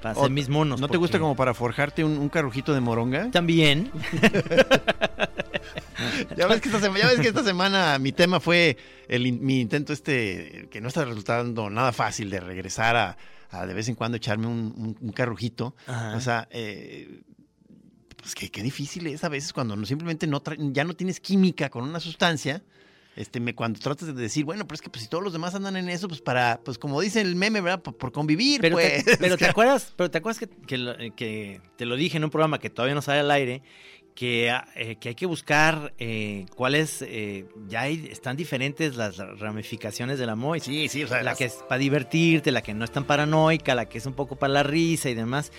[0.00, 0.80] para hacer O- mis monos.
[0.80, 3.30] ¿No te gusta como para forjarte un, un carrujito de moronga?
[3.30, 3.90] También.
[6.36, 8.76] Ya ves, que esta semana, ya ves que esta semana mi tema fue
[9.08, 13.16] el, mi intento este, que no está resultando nada fácil de regresar a,
[13.50, 15.74] a de vez en cuando echarme un, un- un carrujito.
[15.86, 16.16] Ajá.
[16.16, 17.22] O sea, eh,
[18.16, 20.42] pues que qué difícil es a veces cuando no, simplemente no
[20.72, 22.62] ya no tienes química con una sustancia.
[23.18, 25.52] Este, me, cuando tratas de decir, bueno, pero es que pues, si todos los demás
[25.52, 27.82] andan en eso, pues para, pues como dice el meme, ¿verdad?
[27.82, 29.04] Por, por convivir, Pero, pues.
[29.04, 32.22] te, pero te acuerdas, pero te acuerdas que, que lo- que te lo dije en
[32.24, 33.62] un programa que todavía no sale al aire,
[34.14, 39.16] que, ah, eh, que hay que buscar eh, cuáles, eh, ya hay- están diferentes las
[39.18, 40.60] ramificaciones de la MOI.
[40.60, 43.02] Sí, sí, o sea, la las- que es para divertirte, la que no es tan
[43.04, 45.50] paranoica, la que es un poco para la risa y demás.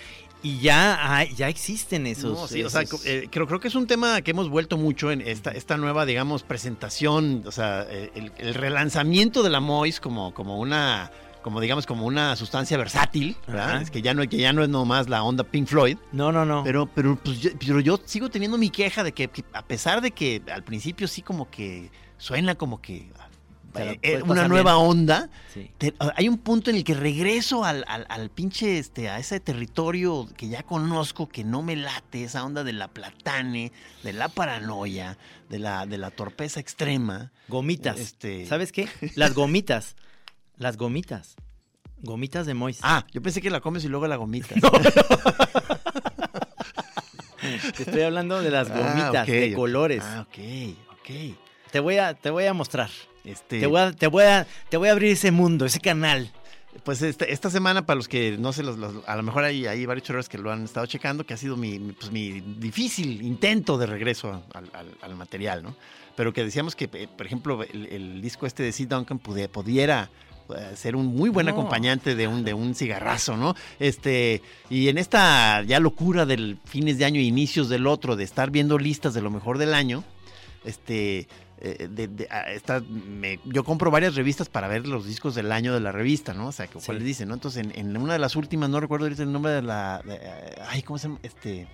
[0.42, 2.38] Y ya, hay- ya existen esos.
[2.38, 5.10] No, sí, o sea, eh, creo, creo que es un tema que hemos vuelto mucho
[5.10, 10.00] en esta, esta nueva, digamos, presentación, o sea, eh, el, el relanzamiento de la MOIS
[10.00, 11.10] como, como una,
[11.42, 13.70] como digamos, como una sustancia versátil, ¿verdad?
[13.70, 13.82] Ajá.
[13.82, 15.98] Es que ya no, que ya no es nomás la onda Pink Floyd.
[16.12, 16.62] No, no, no.
[16.64, 20.00] Pero, pero, pues, yo, pero yo sigo teniendo mi queja de que, que a pesar
[20.00, 23.10] de que al principio sí como que suena como que
[23.74, 24.86] Eh, puedes una nueva bien.
[24.86, 25.70] onda, Sí.
[25.78, 29.38] te- hay un punto en el que regreso al, al, al pinche, este, a ese
[29.40, 33.70] territorio que ya conozco, que no me late, esa onda de la platane,
[34.02, 35.18] de la paranoia,
[35.48, 37.30] de la, de la torpeza extrema.
[37.48, 37.98] Gomitas.
[38.00, 38.88] Este- ¿Sabes qué?
[39.14, 39.94] Las gomitas.
[40.56, 41.36] Las gomitas.
[42.02, 42.78] Gomitas de Mois.
[42.82, 44.58] Ah, yo pensé que la comes y luego la gomitas.
[47.76, 50.02] Te estoy hablando de las Ah, gomitas de colores.
[50.04, 50.38] Ah, ok,
[50.92, 51.36] ok.
[51.70, 52.90] Te voy a, te voy a mostrar.
[53.24, 56.30] Este, Te voy a, te voy a, te voy a abrir ese mundo, ese canal.
[56.84, 59.66] Pues esta, esta semana, para los que no sé, los, los- a lo mejor hay,
[59.66, 63.22] hay varios chorros que lo han estado checando, que ha sido mi, pues, mi difícil
[63.22, 65.74] intento de regreso al, al- al material, ¿no?
[66.16, 69.48] Pero que decíamos que, eh, por ejemplo, el, el disco este de Sid Duncan pude-
[69.48, 70.10] pudiera
[70.56, 71.52] eh, ser un muy buen No.
[71.52, 73.54] acompañante de un, de un cigarrazo, ¿no?
[73.80, 74.40] Este,
[74.70, 78.50] y en esta ya locura del fines de año e inicios del otro, de estar
[78.50, 80.04] viendo listas de lo mejor del año,
[80.64, 81.26] este,
[81.60, 85.74] eh, de- de- ah, me- yo compro varias revistas para ver los discos del año
[85.74, 86.48] de la revista, ¿no?
[86.48, 86.86] O sea, que- Sí.
[86.86, 87.34] cuáles dicen, ¿no?
[87.34, 90.14] Entonces, en, en una de las últimas, no recuerdo ahorita el nombre de la, de,
[90.20, 91.20] eh, ay, ¿cómo se llama?
[91.22, 91.68] Este,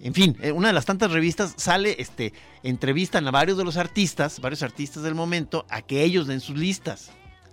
[0.00, 2.32] en fin, eh, una de las tantas revistas sale, este,
[2.62, 6.56] entrevistan a varios de los artistas, varios artistas del momento, a que ellos den sus
[6.56, 7.10] listas.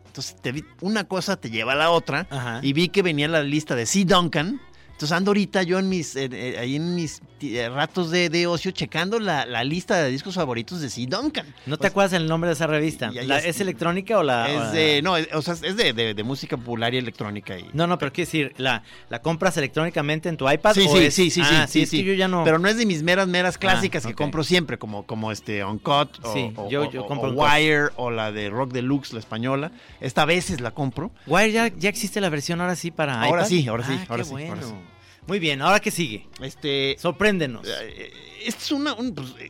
[0.08, 2.60] Entonces, te vi- una cosa te lleva a la otra Ajá.
[2.62, 4.04] y vi que venía la lista de C.
[4.06, 4.60] Duncan.
[5.02, 8.70] Entonces ando ahorita yo en mis, eh, ahí en mis eh, ratos de, de ocio
[8.70, 11.08] checando la, la lista de discos favoritos de C.
[11.08, 11.48] Duncan.
[11.66, 13.10] ¿No te acuerdas el nombre de esa revista?
[13.12, 14.44] La- es- ¿Es electrónica o la...?
[14.44, 16.98] o Es la- de, no, es- o sea, es de, de- de música popular y
[16.98, 17.58] electrónica.
[17.58, 20.76] Y, No, no, pero quiero decir, ¿la, ¿la compras electrónicamente en tu iPad?
[20.76, 22.44] Sí, o sí, es- sí, sí, Ah, sí, es que yo ya no...
[22.44, 26.20] Pero no es de mis meras, meras clásicas que compro siempre, como, como este Uncut
[26.24, 27.32] o, Sí, yo- yo compro.
[27.32, 29.72] Wire o la de Rock Deluxe, la española.
[30.00, 31.10] Esta veces la compro.
[31.26, 33.50] Wire, ya, ya existe la versión ahora sí para Ahora iPad?
[33.50, 34.74] sí, ahora sí, Ah, ahora qué sí, ahora sí.
[35.32, 36.28] Muy bien, ¿ahora qué sigue?
[36.42, 37.66] Este, Sorpréndenos.
[37.66, 38.12] eh,
[38.44, 39.50] esta es una, un, pues, eh,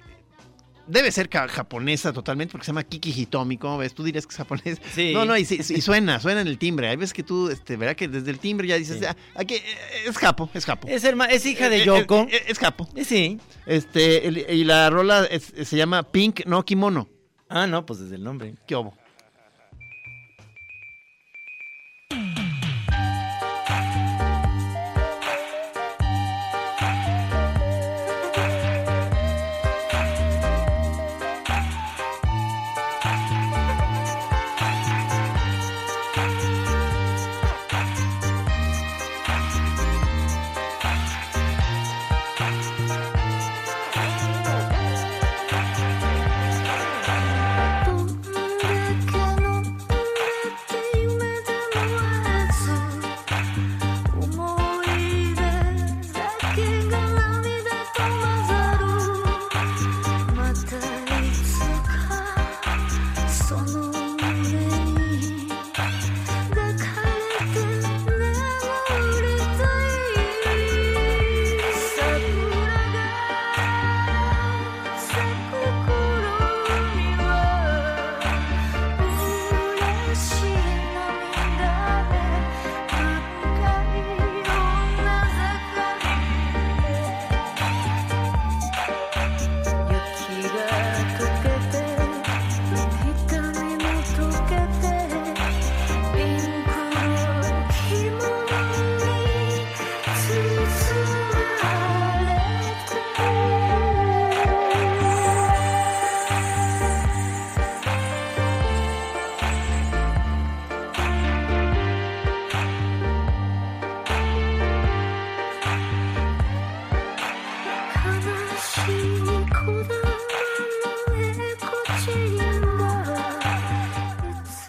[0.85, 3.95] debe ser japonesa totalmente porque se llama Kiki Hitomi, ¿cómo ves?
[3.95, 4.79] Tú dirías que es japonés.
[4.93, 5.11] Sí.
[5.11, 6.87] No, no, y, suena, suena en el timbre.
[6.87, 9.05] Hay veces que tú, este, verá que desde el timbre ya dices, Sí.
[9.05, 9.63] ah, aquí, eh,
[10.07, 10.87] es japo, es japo.
[10.87, 12.27] Es, herma- es hija de Eh, eh, Yoko.
[12.29, 12.87] eh, es japo.
[12.95, 13.39] Eh, sí.
[13.65, 17.09] Este, el- y la rola es- se llama Pink no Kimono.
[17.49, 18.53] Ah, no, pues desde el nombre.
[18.67, 18.75] ¿Qué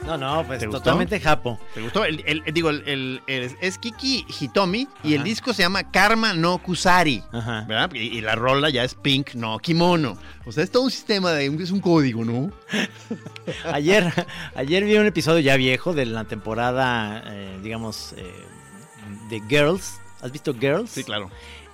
[0.06, 1.58] No, no, pues totalmente japo.
[1.74, 2.04] ¿Te gustó?
[2.04, 7.22] El, el- digo, el, es Kiki Hitomi y el disco se llama Karma no Kusari.
[7.32, 7.64] Ajá.
[7.68, 7.90] ¿verdad?
[7.94, 10.18] Y, y la rola ya es Pink no Kimono.
[10.44, 11.46] O sea, es todo un sistema de.
[11.46, 12.50] Es un código, ¿no?
[13.72, 14.12] Ayer,
[14.54, 18.32] ayer vi un episodio ya viejo de la temporada, eh, digamos, eh,
[19.28, 20.00] de Girls.
[20.20, 20.90] ¿Has visto Girls?
[20.90, 21.30] Sí, claro.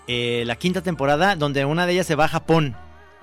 [0.06, 2.74] Eh, la quinta temporada, donde una de ellas se va a Japón.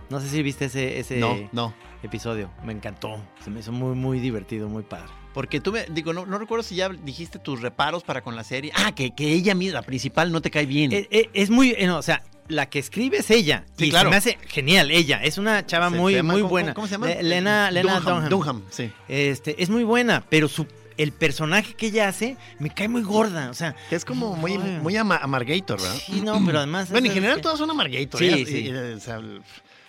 [0.10, 1.74] No sé si viste ese, ese No, no.
[2.06, 2.50] Episodio.
[2.64, 3.20] Me encantó.
[3.44, 5.08] Se me hizo muy, muy divertido, muy padre.
[5.34, 5.84] Porque tú me.
[5.86, 8.72] Digo, no, no recuerdo si ya dijiste tus reparos para con la serie.
[8.76, 10.92] Ah, que, que ella misma, la principal, no te cae bien.
[10.94, 13.66] Eh, eh, es muy, eh, no, o sea, la que escribe es ella.
[13.78, 14.08] Sí, y claro.
[14.08, 15.22] se me hace genial, ella.
[15.24, 16.74] Es una chava Se- muy, llama- muy ¿cómo- buena.
[16.74, 17.08] ¿Cómo se llama?
[17.08, 18.30] Le- Lena, Lena Dunham.
[18.30, 18.92] Dunham, sí.
[19.10, 20.66] Este, es muy buena, pero su,
[20.98, 23.50] el personaje que ella hace me cae muy gorda.
[23.50, 25.98] O sea, es como muy, muy ama- amargator, ¿verdad?
[26.06, 26.90] sí, no, pero además.
[26.92, 28.20] Bueno, en general todas son amargator.
[28.22, 28.46] Sí, ¿eh?
[28.46, 28.72] sí.
[28.72, 29.20] O sea,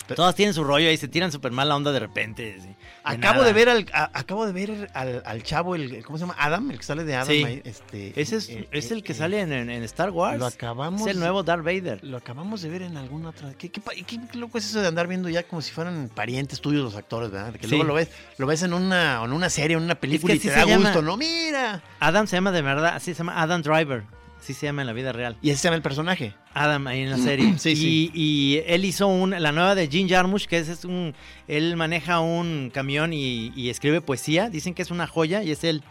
[0.09, 2.59] el- Todas tienen su rollo y se tiran súper mal la onda de repente.
[2.61, 2.69] sí,
[3.05, 3.47] Acabo nada.
[3.47, 6.35] de ver al, a- acabo de ver al, al chavo, el, ¿cómo se llama?
[6.39, 7.27] Adam, el que sale de Adam.
[7.29, 7.45] Sí.
[7.45, 10.39] ahí, este, Ese es, eh, es eh, el que eh, sale en, en- Star Wars.
[10.39, 11.03] Lo acabamos.
[11.03, 12.03] Es el nuevo Darth Vader.
[12.03, 13.53] Lo acabamos de ver en alguna otra.
[13.55, 16.61] ¿Qué, qué, qué- qué loco es eso de andar viendo ya como si fueran parientes
[16.61, 17.53] tuyos los actores, ¿verdad?
[17.55, 17.71] Que Sí.
[17.71, 20.41] luego lo ves, lo ves en una, en una serie, en una película que y
[20.41, 20.85] te da llama.
[20.91, 21.17] gusto, ¿no?
[21.17, 21.83] Mira.
[22.01, 24.05] Adam se llama de verdad, así se llama Adam Driver.
[24.47, 25.37] Así se llama en la vida real.
[25.43, 26.33] Y ese se llama el personaje.
[26.55, 27.59] Adam ahí en la serie.
[27.59, 28.11] Sí, y, sí.
[28.15, 31.15] y él hizo un, la nueva de Jim Jarmusch, que es, es un.
[31.49, 34.49] Él maneja un camión y, y escribe poesía.
[34.49, 35.83] Dicen que es una joya y es él.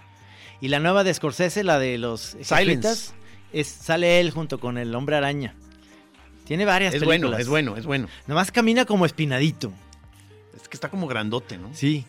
[0.61, 3.11] Y la nueva de Scorsese, la de los Silence.
[3.51, 5.53] es, sale él junto con el hombre araña.
[6.45, 7.31] Tiene varias Es películas.
[7.31, 8.07] bueno, es bueno, es bueno.
[8.25, 9.73] Nomás camina como espinadito.
[10.55, 11.71] Es que está como grandote, ¿no?
[11.73, 12.05] Sí.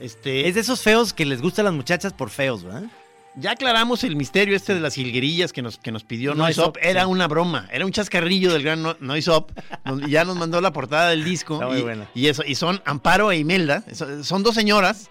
[0.00, 2.82] Este, Es de esos feos que les gustan las muchachas por feos, ¿verdad?
[3.36, 6.76] Ya aclaramos el misterio este de las jilguerillas que nos, que nos pidió Noise Noisop.
[6.76, 7.08] Up, Era sí.
[7.10, 9.50] una broma, era un chascarrillo del gran No- Noisop.
[10.08, 11.54] ya nos mandó la portada del disco.
[11.54, 12.08] Está muy y, buena.
[12.14, 13.82] y eso, y son Amparo e Imelda.
[14.22, 15.10] son dos señoras,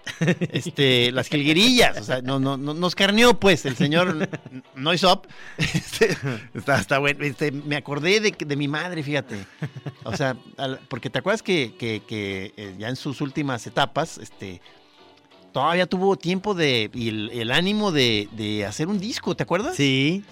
[0.52, 1.98] este, las jilguerillas.
[2.00, 4.28] O sea, no, no, no- nos carneó, pues, el señor
[4.74, 5.26] Noisop.
[5.58, 6.16] Este,
[6.54, 7.22] está, está bueno.
[7.24, 9.44] Este, me acordé de, de mi madre, fíjate.
[10.04, 14.16] O sea, al- porque te acuerdas que, que- que, eh, ya en sus últimas etapas,
[14.16, 14.62] este
[15.54, 19.74] todavía tuvo tiempo de y el, el ánimo de, de hacer un disco, ¿te acuerdas?
[19.76, 20.22] Sí,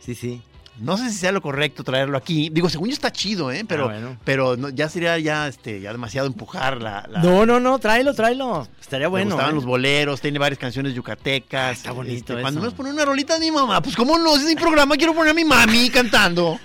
[0.00, 0.42] sí, sí.
[0.78, 2.48] No sé si sea lo correcto traerlo aquí.
[2.48, 3.66] Digo, según yo está chido, ¿eh?
[3.68, 4.16] Pero, Ah, bueno.
[4.24, 7.06] pero no- ya sería ya, este, ya demasiado empujar la.
[7.10, 8.66] la- No, no, no, tráelo, tráelo.
[8.80, 9.26] Estaría me bueno.
[9.34, 9.56] gustaban ¿eh?
[9.56, 11.60] los boleros, tiene varias canciones yucatecas.
[11.68, 12.64] Ah, está bonito este, Cuando eso.
[12.70, 15.12] nos pone una rolita de mi mamá, pues cómo no, ese es mi programa, quiero
[15.12, 16.58] poner a mi mami cantando.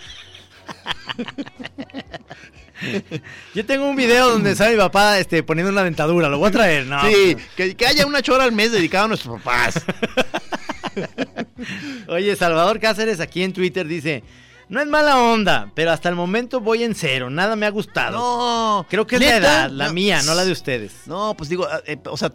[3.53, 6.29] Yo tengo un video donde sale mi papá este, poniendo una dentadura.
[6.29, 7.01] Lo voy a traer, ¿no?
[7.09, 9.81] Sí, que, que haya una chora al mes dedicada a nuestros papás.
[12.07, 14.23] Oye, Salvador Cáceres aquí en Twitter dice:
[14.69, 17.29] No es mala onda, pero hasta el momento voy en cero.
[17.29, 18.17] Nada me ha gustado.
[18.17, 19.93] No, Creo que es la edad, la No.
[19.93, 20.93] mía, no la de ustedes.
[21.05, 22.29] No, pues digo, eh, o sea,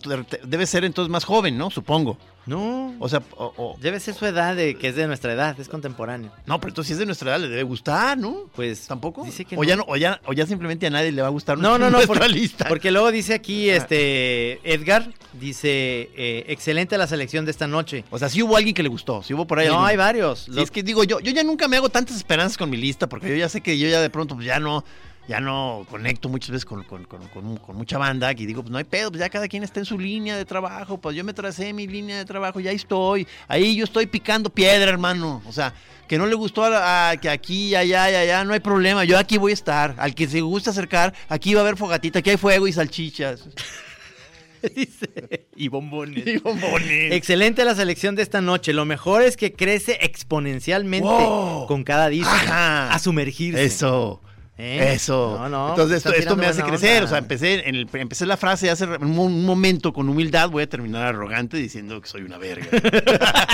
[0.45, 1.71] debe ser entonces más joven, ¿no?
[1.71, 2.19] Supongo.
[2.51, 5.59] No, O sea, o- o- debe ser su edad, de, que es de nuestra edad,
[5.61, 6.33] es contemporáneo.
[6.47, 8.51] no, pero entonces si es de nuestra edad le debe gustar, ¿no?
[8.55, 9.25] Pues ¿Tampoco?
[9.25, 11.31] Dice que o, ya no, o, ya, o ya simplemente a nadie le va a
[11.31, 12.65] gustar No, no, no, nuestra porque, lista.
[12.69, 18.05] porque luego dice aquí este Edgar, dice, eh, excelente la selección de esta noche.
[18.11, 19.91] O sea, sí hubo alguien que le gustó, sí hubo por ahí No, alguien.
[19.91, 20.41] hay varios.
[20.41, 22.77] Sí, Los- es que digo, yo, yo ya nunca me hago tantas esperanzas con mi
[22.77, 24.85] lista, porque yo ya sé que yo ya de pronto pues, ya no,
[25.31, 28.73] ya no conecto muchas veces con, con- con- con- con mucha banda, y digo, pues
[28.73, 31.23] no hay pedo, pues ya cada quien está en su línea de trabajo, pues yo
[31.23, 35.53] me tracé mi línea de trabajo, ya estoy, ahí yo estoy picando piedra, hermano, o
[35.53, 35.73] sea,
[36.09, 39.17] que no le gustó a, a- que aquí, allá, y allá, no hay problema, yo
[39.17, 42.31] aquí voy a estar, al que se gusta acercar, aquí va a haber fogatita, aquí
[42.31, 43.49] hay fuego y salchichas.
[44.75, 46.27] dice, y bombones.
[46.27, 47.13] Y bombones.
[47.13, 48.73] Excelente la selección de esta noche.
[48.75, 51.67] Lo mejor es que crece exponencialmente Wow.
[51.67, 52.31] con cada disco.
[52.31, 52.93] Ajá.
[52.93, 53.65] A sumergirse.
[53.65, 54.21] Eso.
[54.63, 54.93] ¿Eh?
[54.93, 55.37] Eso.
[55.39, 56.97] No, no, Entonces esto, esto me hace crecer.
[56.99, 57.05] onda.
[57.07, 60.51] O sea, empecé, en el- empecé la frase hace un, mo- un momento con humildad.
[60.51, 62.67] Voy a terminar arrogante diciendo que soy una verga.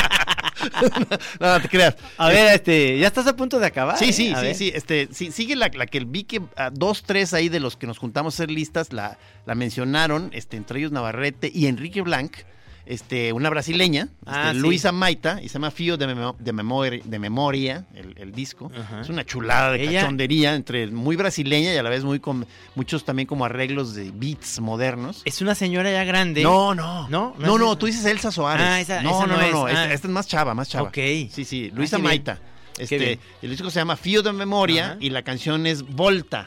[1.40, 1.96] no, no te creas.
[2.18, 3.96] A ver, este, ya estás a punto de acabar.
[3.98, 4.54] Sí, sí, sí, ver.
[4.54, 4.72] sí.
[4.74, 7.86] Este, sí, sigue la, la que vi que ah, dos, tres ahí de los que
[7.86, 12.32] nos juntamos a hacer listas la, la mencionaron, este, entre ellos Navarrete y Enrique Blanc.
[12.86, 14.58] Este, una brasileña, este, Ah, sí.
[14.60, 18.70] Luisa Maita, y se llama Fío de, Memo- de, Memoria, de Memoria, el, el disco.
[18.78, 19.00] Ajá.
[19.00, 22.46] Es una chulada de Ella- cachondería, entre muy brasileña y a la vez muy con
[22.76, 25.22] muchos también como arreglos de beats modernos.
[25.24, 26.44] Es una señora ya grande.
[26.44, 27.08] No, no.
[27.08, 27.34] ¿No?
[27.38, 28.64] ¿No No, tú dices Elsa Soares.
[28.64, 29.52] Ah, esa- no, esa no, no no, es.
[29.52, 29.92] no, Esta, Ah.
[29.92, 30.88] esta es más chava, más chava.
[30.88, 30.94] Ok.
[31.30, 32.08] Sí, sí, Luisa qué bien.
[32.10, 32.38] Maita.
[32.78, 34.96] Este, el disco se llama Fío de Memoria Ajá.
[35.00, 36.46] y la canción es Volta.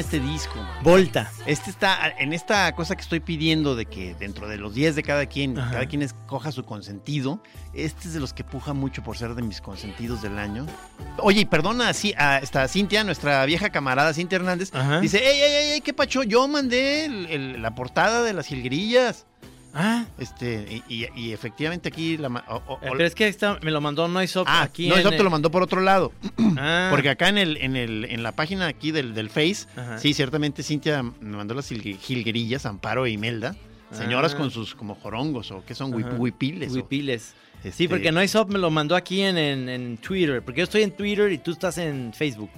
[0.00, 0.54] Este disco.
[0.82, 1.30] Volta.
[1.46, 5.02] Este está en esta cosa que estoy pidiendo de que dentro de los 10 de
[5.02, 5.70] cada quien, Ajá.
[5.72, 7.42] cada quien escoja su consentido.
[7.74, 10.66] Este es de los que puja mucho por ser de mis consentidos del año.
[11.18, 14.74] Oye, y perdona así a esta Cintia, nuestra vieja camarada Cintia Hernández.
[14.74, 15.00] Ajá.
[15.00, 16.22] Dice, ey, ey, ey, ey, ¿qué pacho?
[16.22, 19.26] Yo mandé el- el- la portada de las jilguerillas.
[19.72, 23.58] Ah, Este, y, y- y efectivamente aquí la ma- o- o- pero es que esta
[23.62, 24.88] me lo mandó Noisop Ah, aquí.
[24.88, 26.12] no, en eso te el- lo mandó por otro lado.
[26.58, 26.88] Ah.
[26.90, 29.98] Porque acá en el, en el, en la página aquí del, del Face, Ajá.
[29.98, 33.54] sí, ciertamente Cintia me mandó las jilgue- jilguerillas, Amparo e Imelda.
[33.92, 34.38] Señoras Ah.
[34.38, 35.96] con sus como jorongos o que son Ajá.
[36.10, 36.72] huip- huipiles.
[36.72, 37.34] Huipiles.
[37.62, 40.42] este, Sí, porque Noisop me lo mandó aquí en, en, en Twitter.
[40.42, 42.50] Porque yo estoy en Twitter y tú estás en Facebook.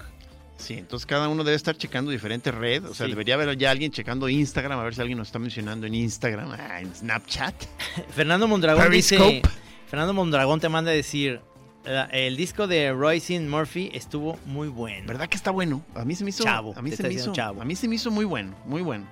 [0.63, 2.85] Sí, entonces cada uno debe estar checando diferentes redes.
[2.91, 3.13] O sea, Sí.
[3.13, 6.53] debería haber ya alguien checando Instagram, a ver si alguien nos está mencionando en Instagram,
[6.53, 7.55] ah, en Snapchat.
[8.15, 9.43] Fernando Mondragón dice.
[9.89, 11.41] Fernando Mondragón te manda a decir.
[11.85, 15.05] "Eh, El disco de Royce Murphy estuvo muy bueno.
[15.09, 15.85] ¿Verdad que está bueno?
[15.97, 16.45] A mí se me hizo.
[16.45, 17.33] Chavo, a mí se me hizo.
[17.33, 17.61] chavo.
[17.61, 19.07] A mí se me hizo muy bueno, muy bueno.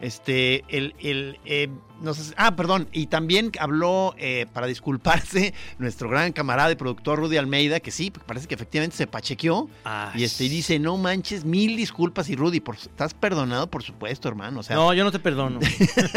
[0.00, 1.68] Este, el, el, eh,
[2.00, 6.76] no sé si- ah, perdón, y también habló eh, para disculparse nuestro gran camarada y
[6.76, 9.68] productor Rudy Almeida, que sí, parece que efectivamente se pachequeó.
[9.84, 13.82] Ah, Y este y dice, no manches, mil disculpas y Rudy, por, estás perdonado, por
[13.82, 14.60] supuesto, hermano.
[14.60, 15.60] O sea, no, yo no te perdono.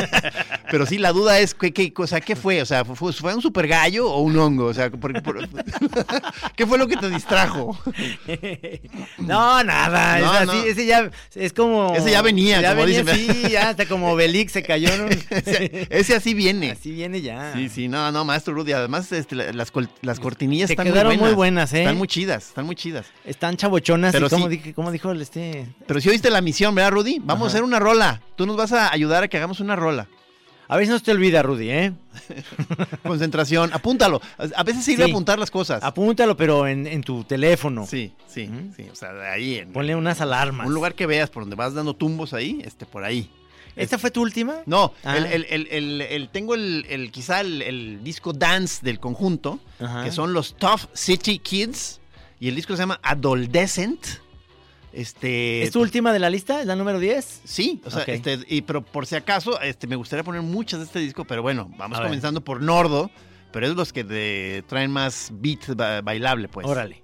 [0.72, 2.62] pero sí, la duda es, ¿qué, qué, o sea, ¿qué fue?
[2.62, 4.66] O sea, ¿fue, fue un super gallo o un hongo?
[4.66, 5.48] O sea, por- por-
[6.56, 7.78] ¿qué fue lo que te distrajo?
[9.18, 10.20] no, nada.
[10.20, 10.64] No, es así, no.
[10.66, 11.94] Ese ya es como.
[11.96, 13.32] Ese ya venía, Ya como venía dicen.
[13.32, 14.90] así, ya hasta como Belix se cayó.
[15.90, 16.72] Ese así viene.
[16.72, 17.54] Así viene ya.
[17.54, 18.74] Sí, sí, no, no, maestro Rudy.
[18.74, 21.74] Además, este, la- las, las cortinillas Te están quedaron muy muy buenas.
[21.74, 21.80] ¿eh?
[21.80, 23.08] Están muy chidas, están muy chidas.
[23.26, 24.12] Están chabochonas.
[24.14, 24.58] Pero y como, sí.
[24.58, 25.68] dije, como dijo el este.
[25.88, 27.20] Pero si oíste la misión, ¿verdad, Rudy?
[27.20, 27.46] Vamos Ajá.
[27.46, 28.22] a hacer una rola.
[28.36, 30.08] Tú nos vas a ayudar a que hagamos una rola.
[30.68, 31.94] A si no se te olvida, Rudy, ¿eh?
[33.04, 34.22] Concentración, apúntalo.
[34.56, 35.12] A veces sirve Sí.
[35.12, 35.84] apuntar las cosas.
[35.84, 37.86] Apúntalo, pero en, en tu teléfono.
[37.86, 38.88] Sí, sí, sí.
[38.92, 40.66] O sea, de ahí en Ponle unas alarmas.
[40.66, 43.30] un lugar que veas por donde vas dando tumbos ahí, este, por ahí.
[43.76, 44.58] ¿Esta fue tu última?
[44.66, 45.18] No, Ah.
[45.18, 50.04] el, el- el- tengo el, el- quizá el, disco dance del conjunto, Ajá.
[50.04, 52.00] que son los Tough City Kids,
[52.40, 54.06] y el disco se llama Adolescent.
[54.94, 56.60] Este, ¿Es tu última de la lista?
[56.60, 57.42] ¿Es la número 10?
[57.46, 60.86] Sí, o sea, este, y, pero por si acaso, este, me gustaría poner muchas de
[60.86, 62.10] este disco, pero bueno, vamos A ver.
[62.10, 63.10] comenzando por Nordo,
[63.54, 66.68] pero es los que de- traen más beat ba- bailable, pues.
[66.68, 67.04] Órale.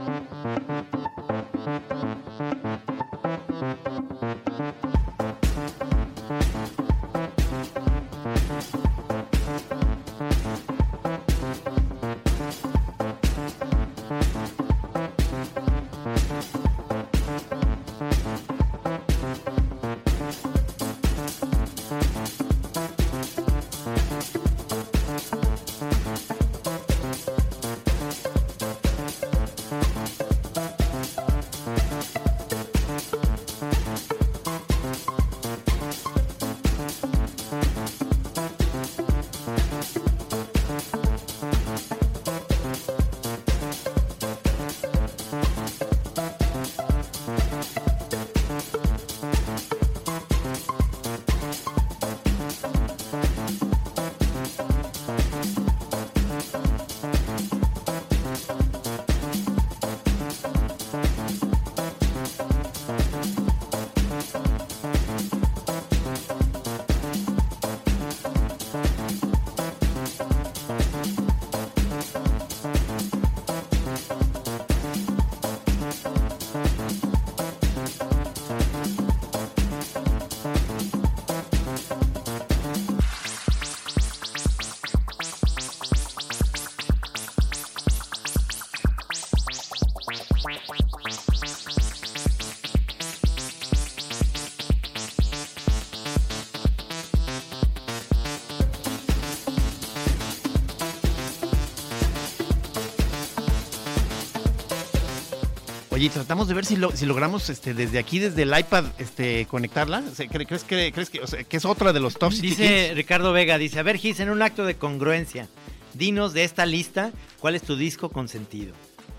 [106.01, 108.85] Oye, y tratamos de ver si, lo- si logramos este, desde aquí, desde el iPad,
[108.97, 109.99] este, conectarla.
[110.11, 112.41] O sea, ¿cre- ¿crees, que, crees que, o sea, que es otra de los City
[112.47, 112.93] Dice?
[112.95, 115.47] Ricardo Vega, dice, a ver Gis, en un acto de congruencia,
[115.93, 118.73] dinos de esta lista, ¿cuál es tu disco consentido?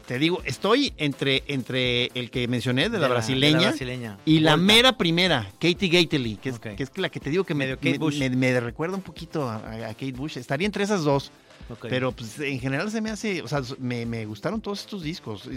[0.08, 3.68] Te digo, estoy entre, entre el que mencioné, de la, De la- brasileña, de la
[3.70, 4.18] brasileña.
[4.24, 7.54] y la mera primera, Katie Gately, que es, que es la que te digo que
[7.54, 8.18] me, me- Bush.
[8.18, 10.36] me- me recuerda un poquito a, a Kate Bush.
[10.36, 11.30] Estaría entre esas dos.
[11.88, 15.48] Pero pues en general se me hace, o sea, me, me gustaron todos estos discos.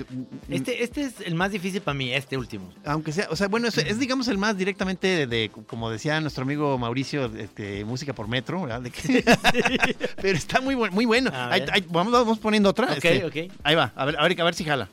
[0.49, 2.71] Este, este es el más difícil para mí, este último.
[2.85, 6.19] Aunque sea, o sea, bueno, es, es, digamos el más directamente de, de- como decía
[6.21, 8.81] nuestro amigo Mauricio, este, música por metro, ¿verdad?
[8.81, 9.23] De que-
[10.21, 11.31] Pero está muy, muy bueno.
[11.33, 11.69] A Ahí- ver.
[11.73, 12.85] ahí- vamos, vamos poniendo otra.
[12.93, 13.51] Ok, este, ok.
[13.63, 14.89] Ahí va, a ver, a ver, a ver si jala.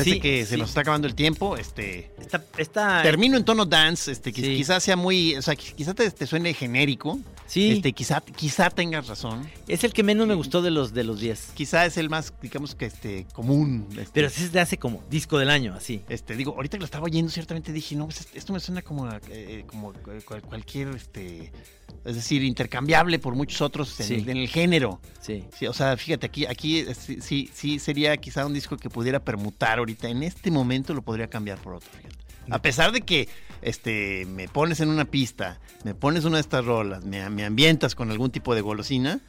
[0.00, 0.60] Parece sí, que se sí.
[0.60, 1.56] nos está acabando el tiempo.
[1.56, 2.10] Este,
[2.60, 4.42] Esta, termino en tono dance, este, Sí.
[4.42, 7.18] quizás sea muy, o sea, qui- quizás te, te suene genérico.
[7.46, 7.72] Sí.
[7.72, 9.48] Este, quizá, quizá tengas razón.
[9.66, 11.50] es el que menos me gustó de los de los 10.
[11.54, 13.86] Quizá es el más, digamos que este, común.
[13.92, 16.02] este, Pero sí se hace como disco del año, así.
[16.08, 19.08] Este, digo, ahorita que lo estaba oyendo, ciertamente dije, no, pues, esto me suena como,
[19.30, 19.92] eh, como
[20.24, 21.50] cual- cualquier, este,
[22.04, 24.14] es decir, intercambiable por muchos otros en, Sí.
[24.14, 25.00] el, en el género.
[25.20, 25.44] Sí.
[25.58, 28.88] Sí, o sea, fíjate, aquí, aquí eh, sí, sí, sí sería quizá un disco que
[28.90, 30.08] pudiera permutar ahorita.
[30.08, 32.19] En este momento lo podría cambiar por otro, fíjate.
[32.50, 33.28] A pesar de que
[33.62, 37.94] este, me pones en una pista, me pones una de estas rolas, me, me ambientas
[37.94, 39.20] con algún tipo de golosina.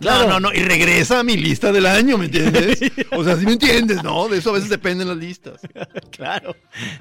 [0.00, 0.28] Claro.
[0.28, 2.80] No, no, no, y regresa a mi lista del año, ¿me entiendes?
[3.12, 4.28] O sea, sí me entiendes, ¿no?
[4.28, 5.60] De eso a veces dependen las listas.
[6.10, 6.54] Claro.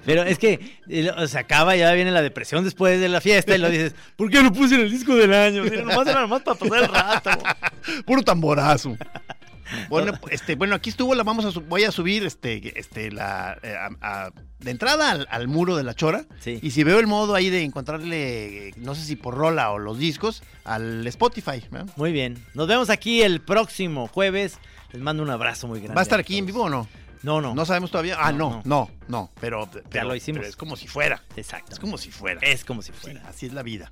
[0.06, 3.56] Pero es que eh, o sea, acaba, ya viene la depresión después de la fiesta
[3.56, 5.64] y lo dices, ¿por qué lo puse en el disco del año?
[5.64, 7.30] Mira, nomás era nomás para pasar el rato.
[8.06, 8.98] Puro tamborazo.
[9.90, 13.76] Bueno, este, bueno, aquí estuvo, la vamos a voy a subir este, este, la, eh,
[14.02, 16.26] a- a- de entrada al, al muro de la chora.
[16.40, 16.60] Sí.
[16.62, 19.98] Y si veo el modo ahí de encontrarle, no sé si por rola o los
[19.98, 21.64] discos, al Spotify.
[21.96, 22.44] Muy bien.
[22.54, 24.58] Nos vemos aquí el próximo jueves.
[24.92, 25.96] Les mando un abrazo muy grande.
[25.96, 26.56] ¿Va a estar a aquí en todos.
[26.56, 26.88] vivo o no?
[27.22, 27.54] No, no.
[27.54, 28.16] No sabemos todavía.
[28.20, 29.32] Ah, No, no, no, no.
[29.42, 30.40] pero, pero lo hicimos.
[30.40, 31.22] pero es como si fuera.
[31.36, 31.74] Exacto.
[31.74, 32.40] Es como si fuera.
[32.42, 33.22] Es como si Sí, fuera.
[33.28, 33.92] así es la vida.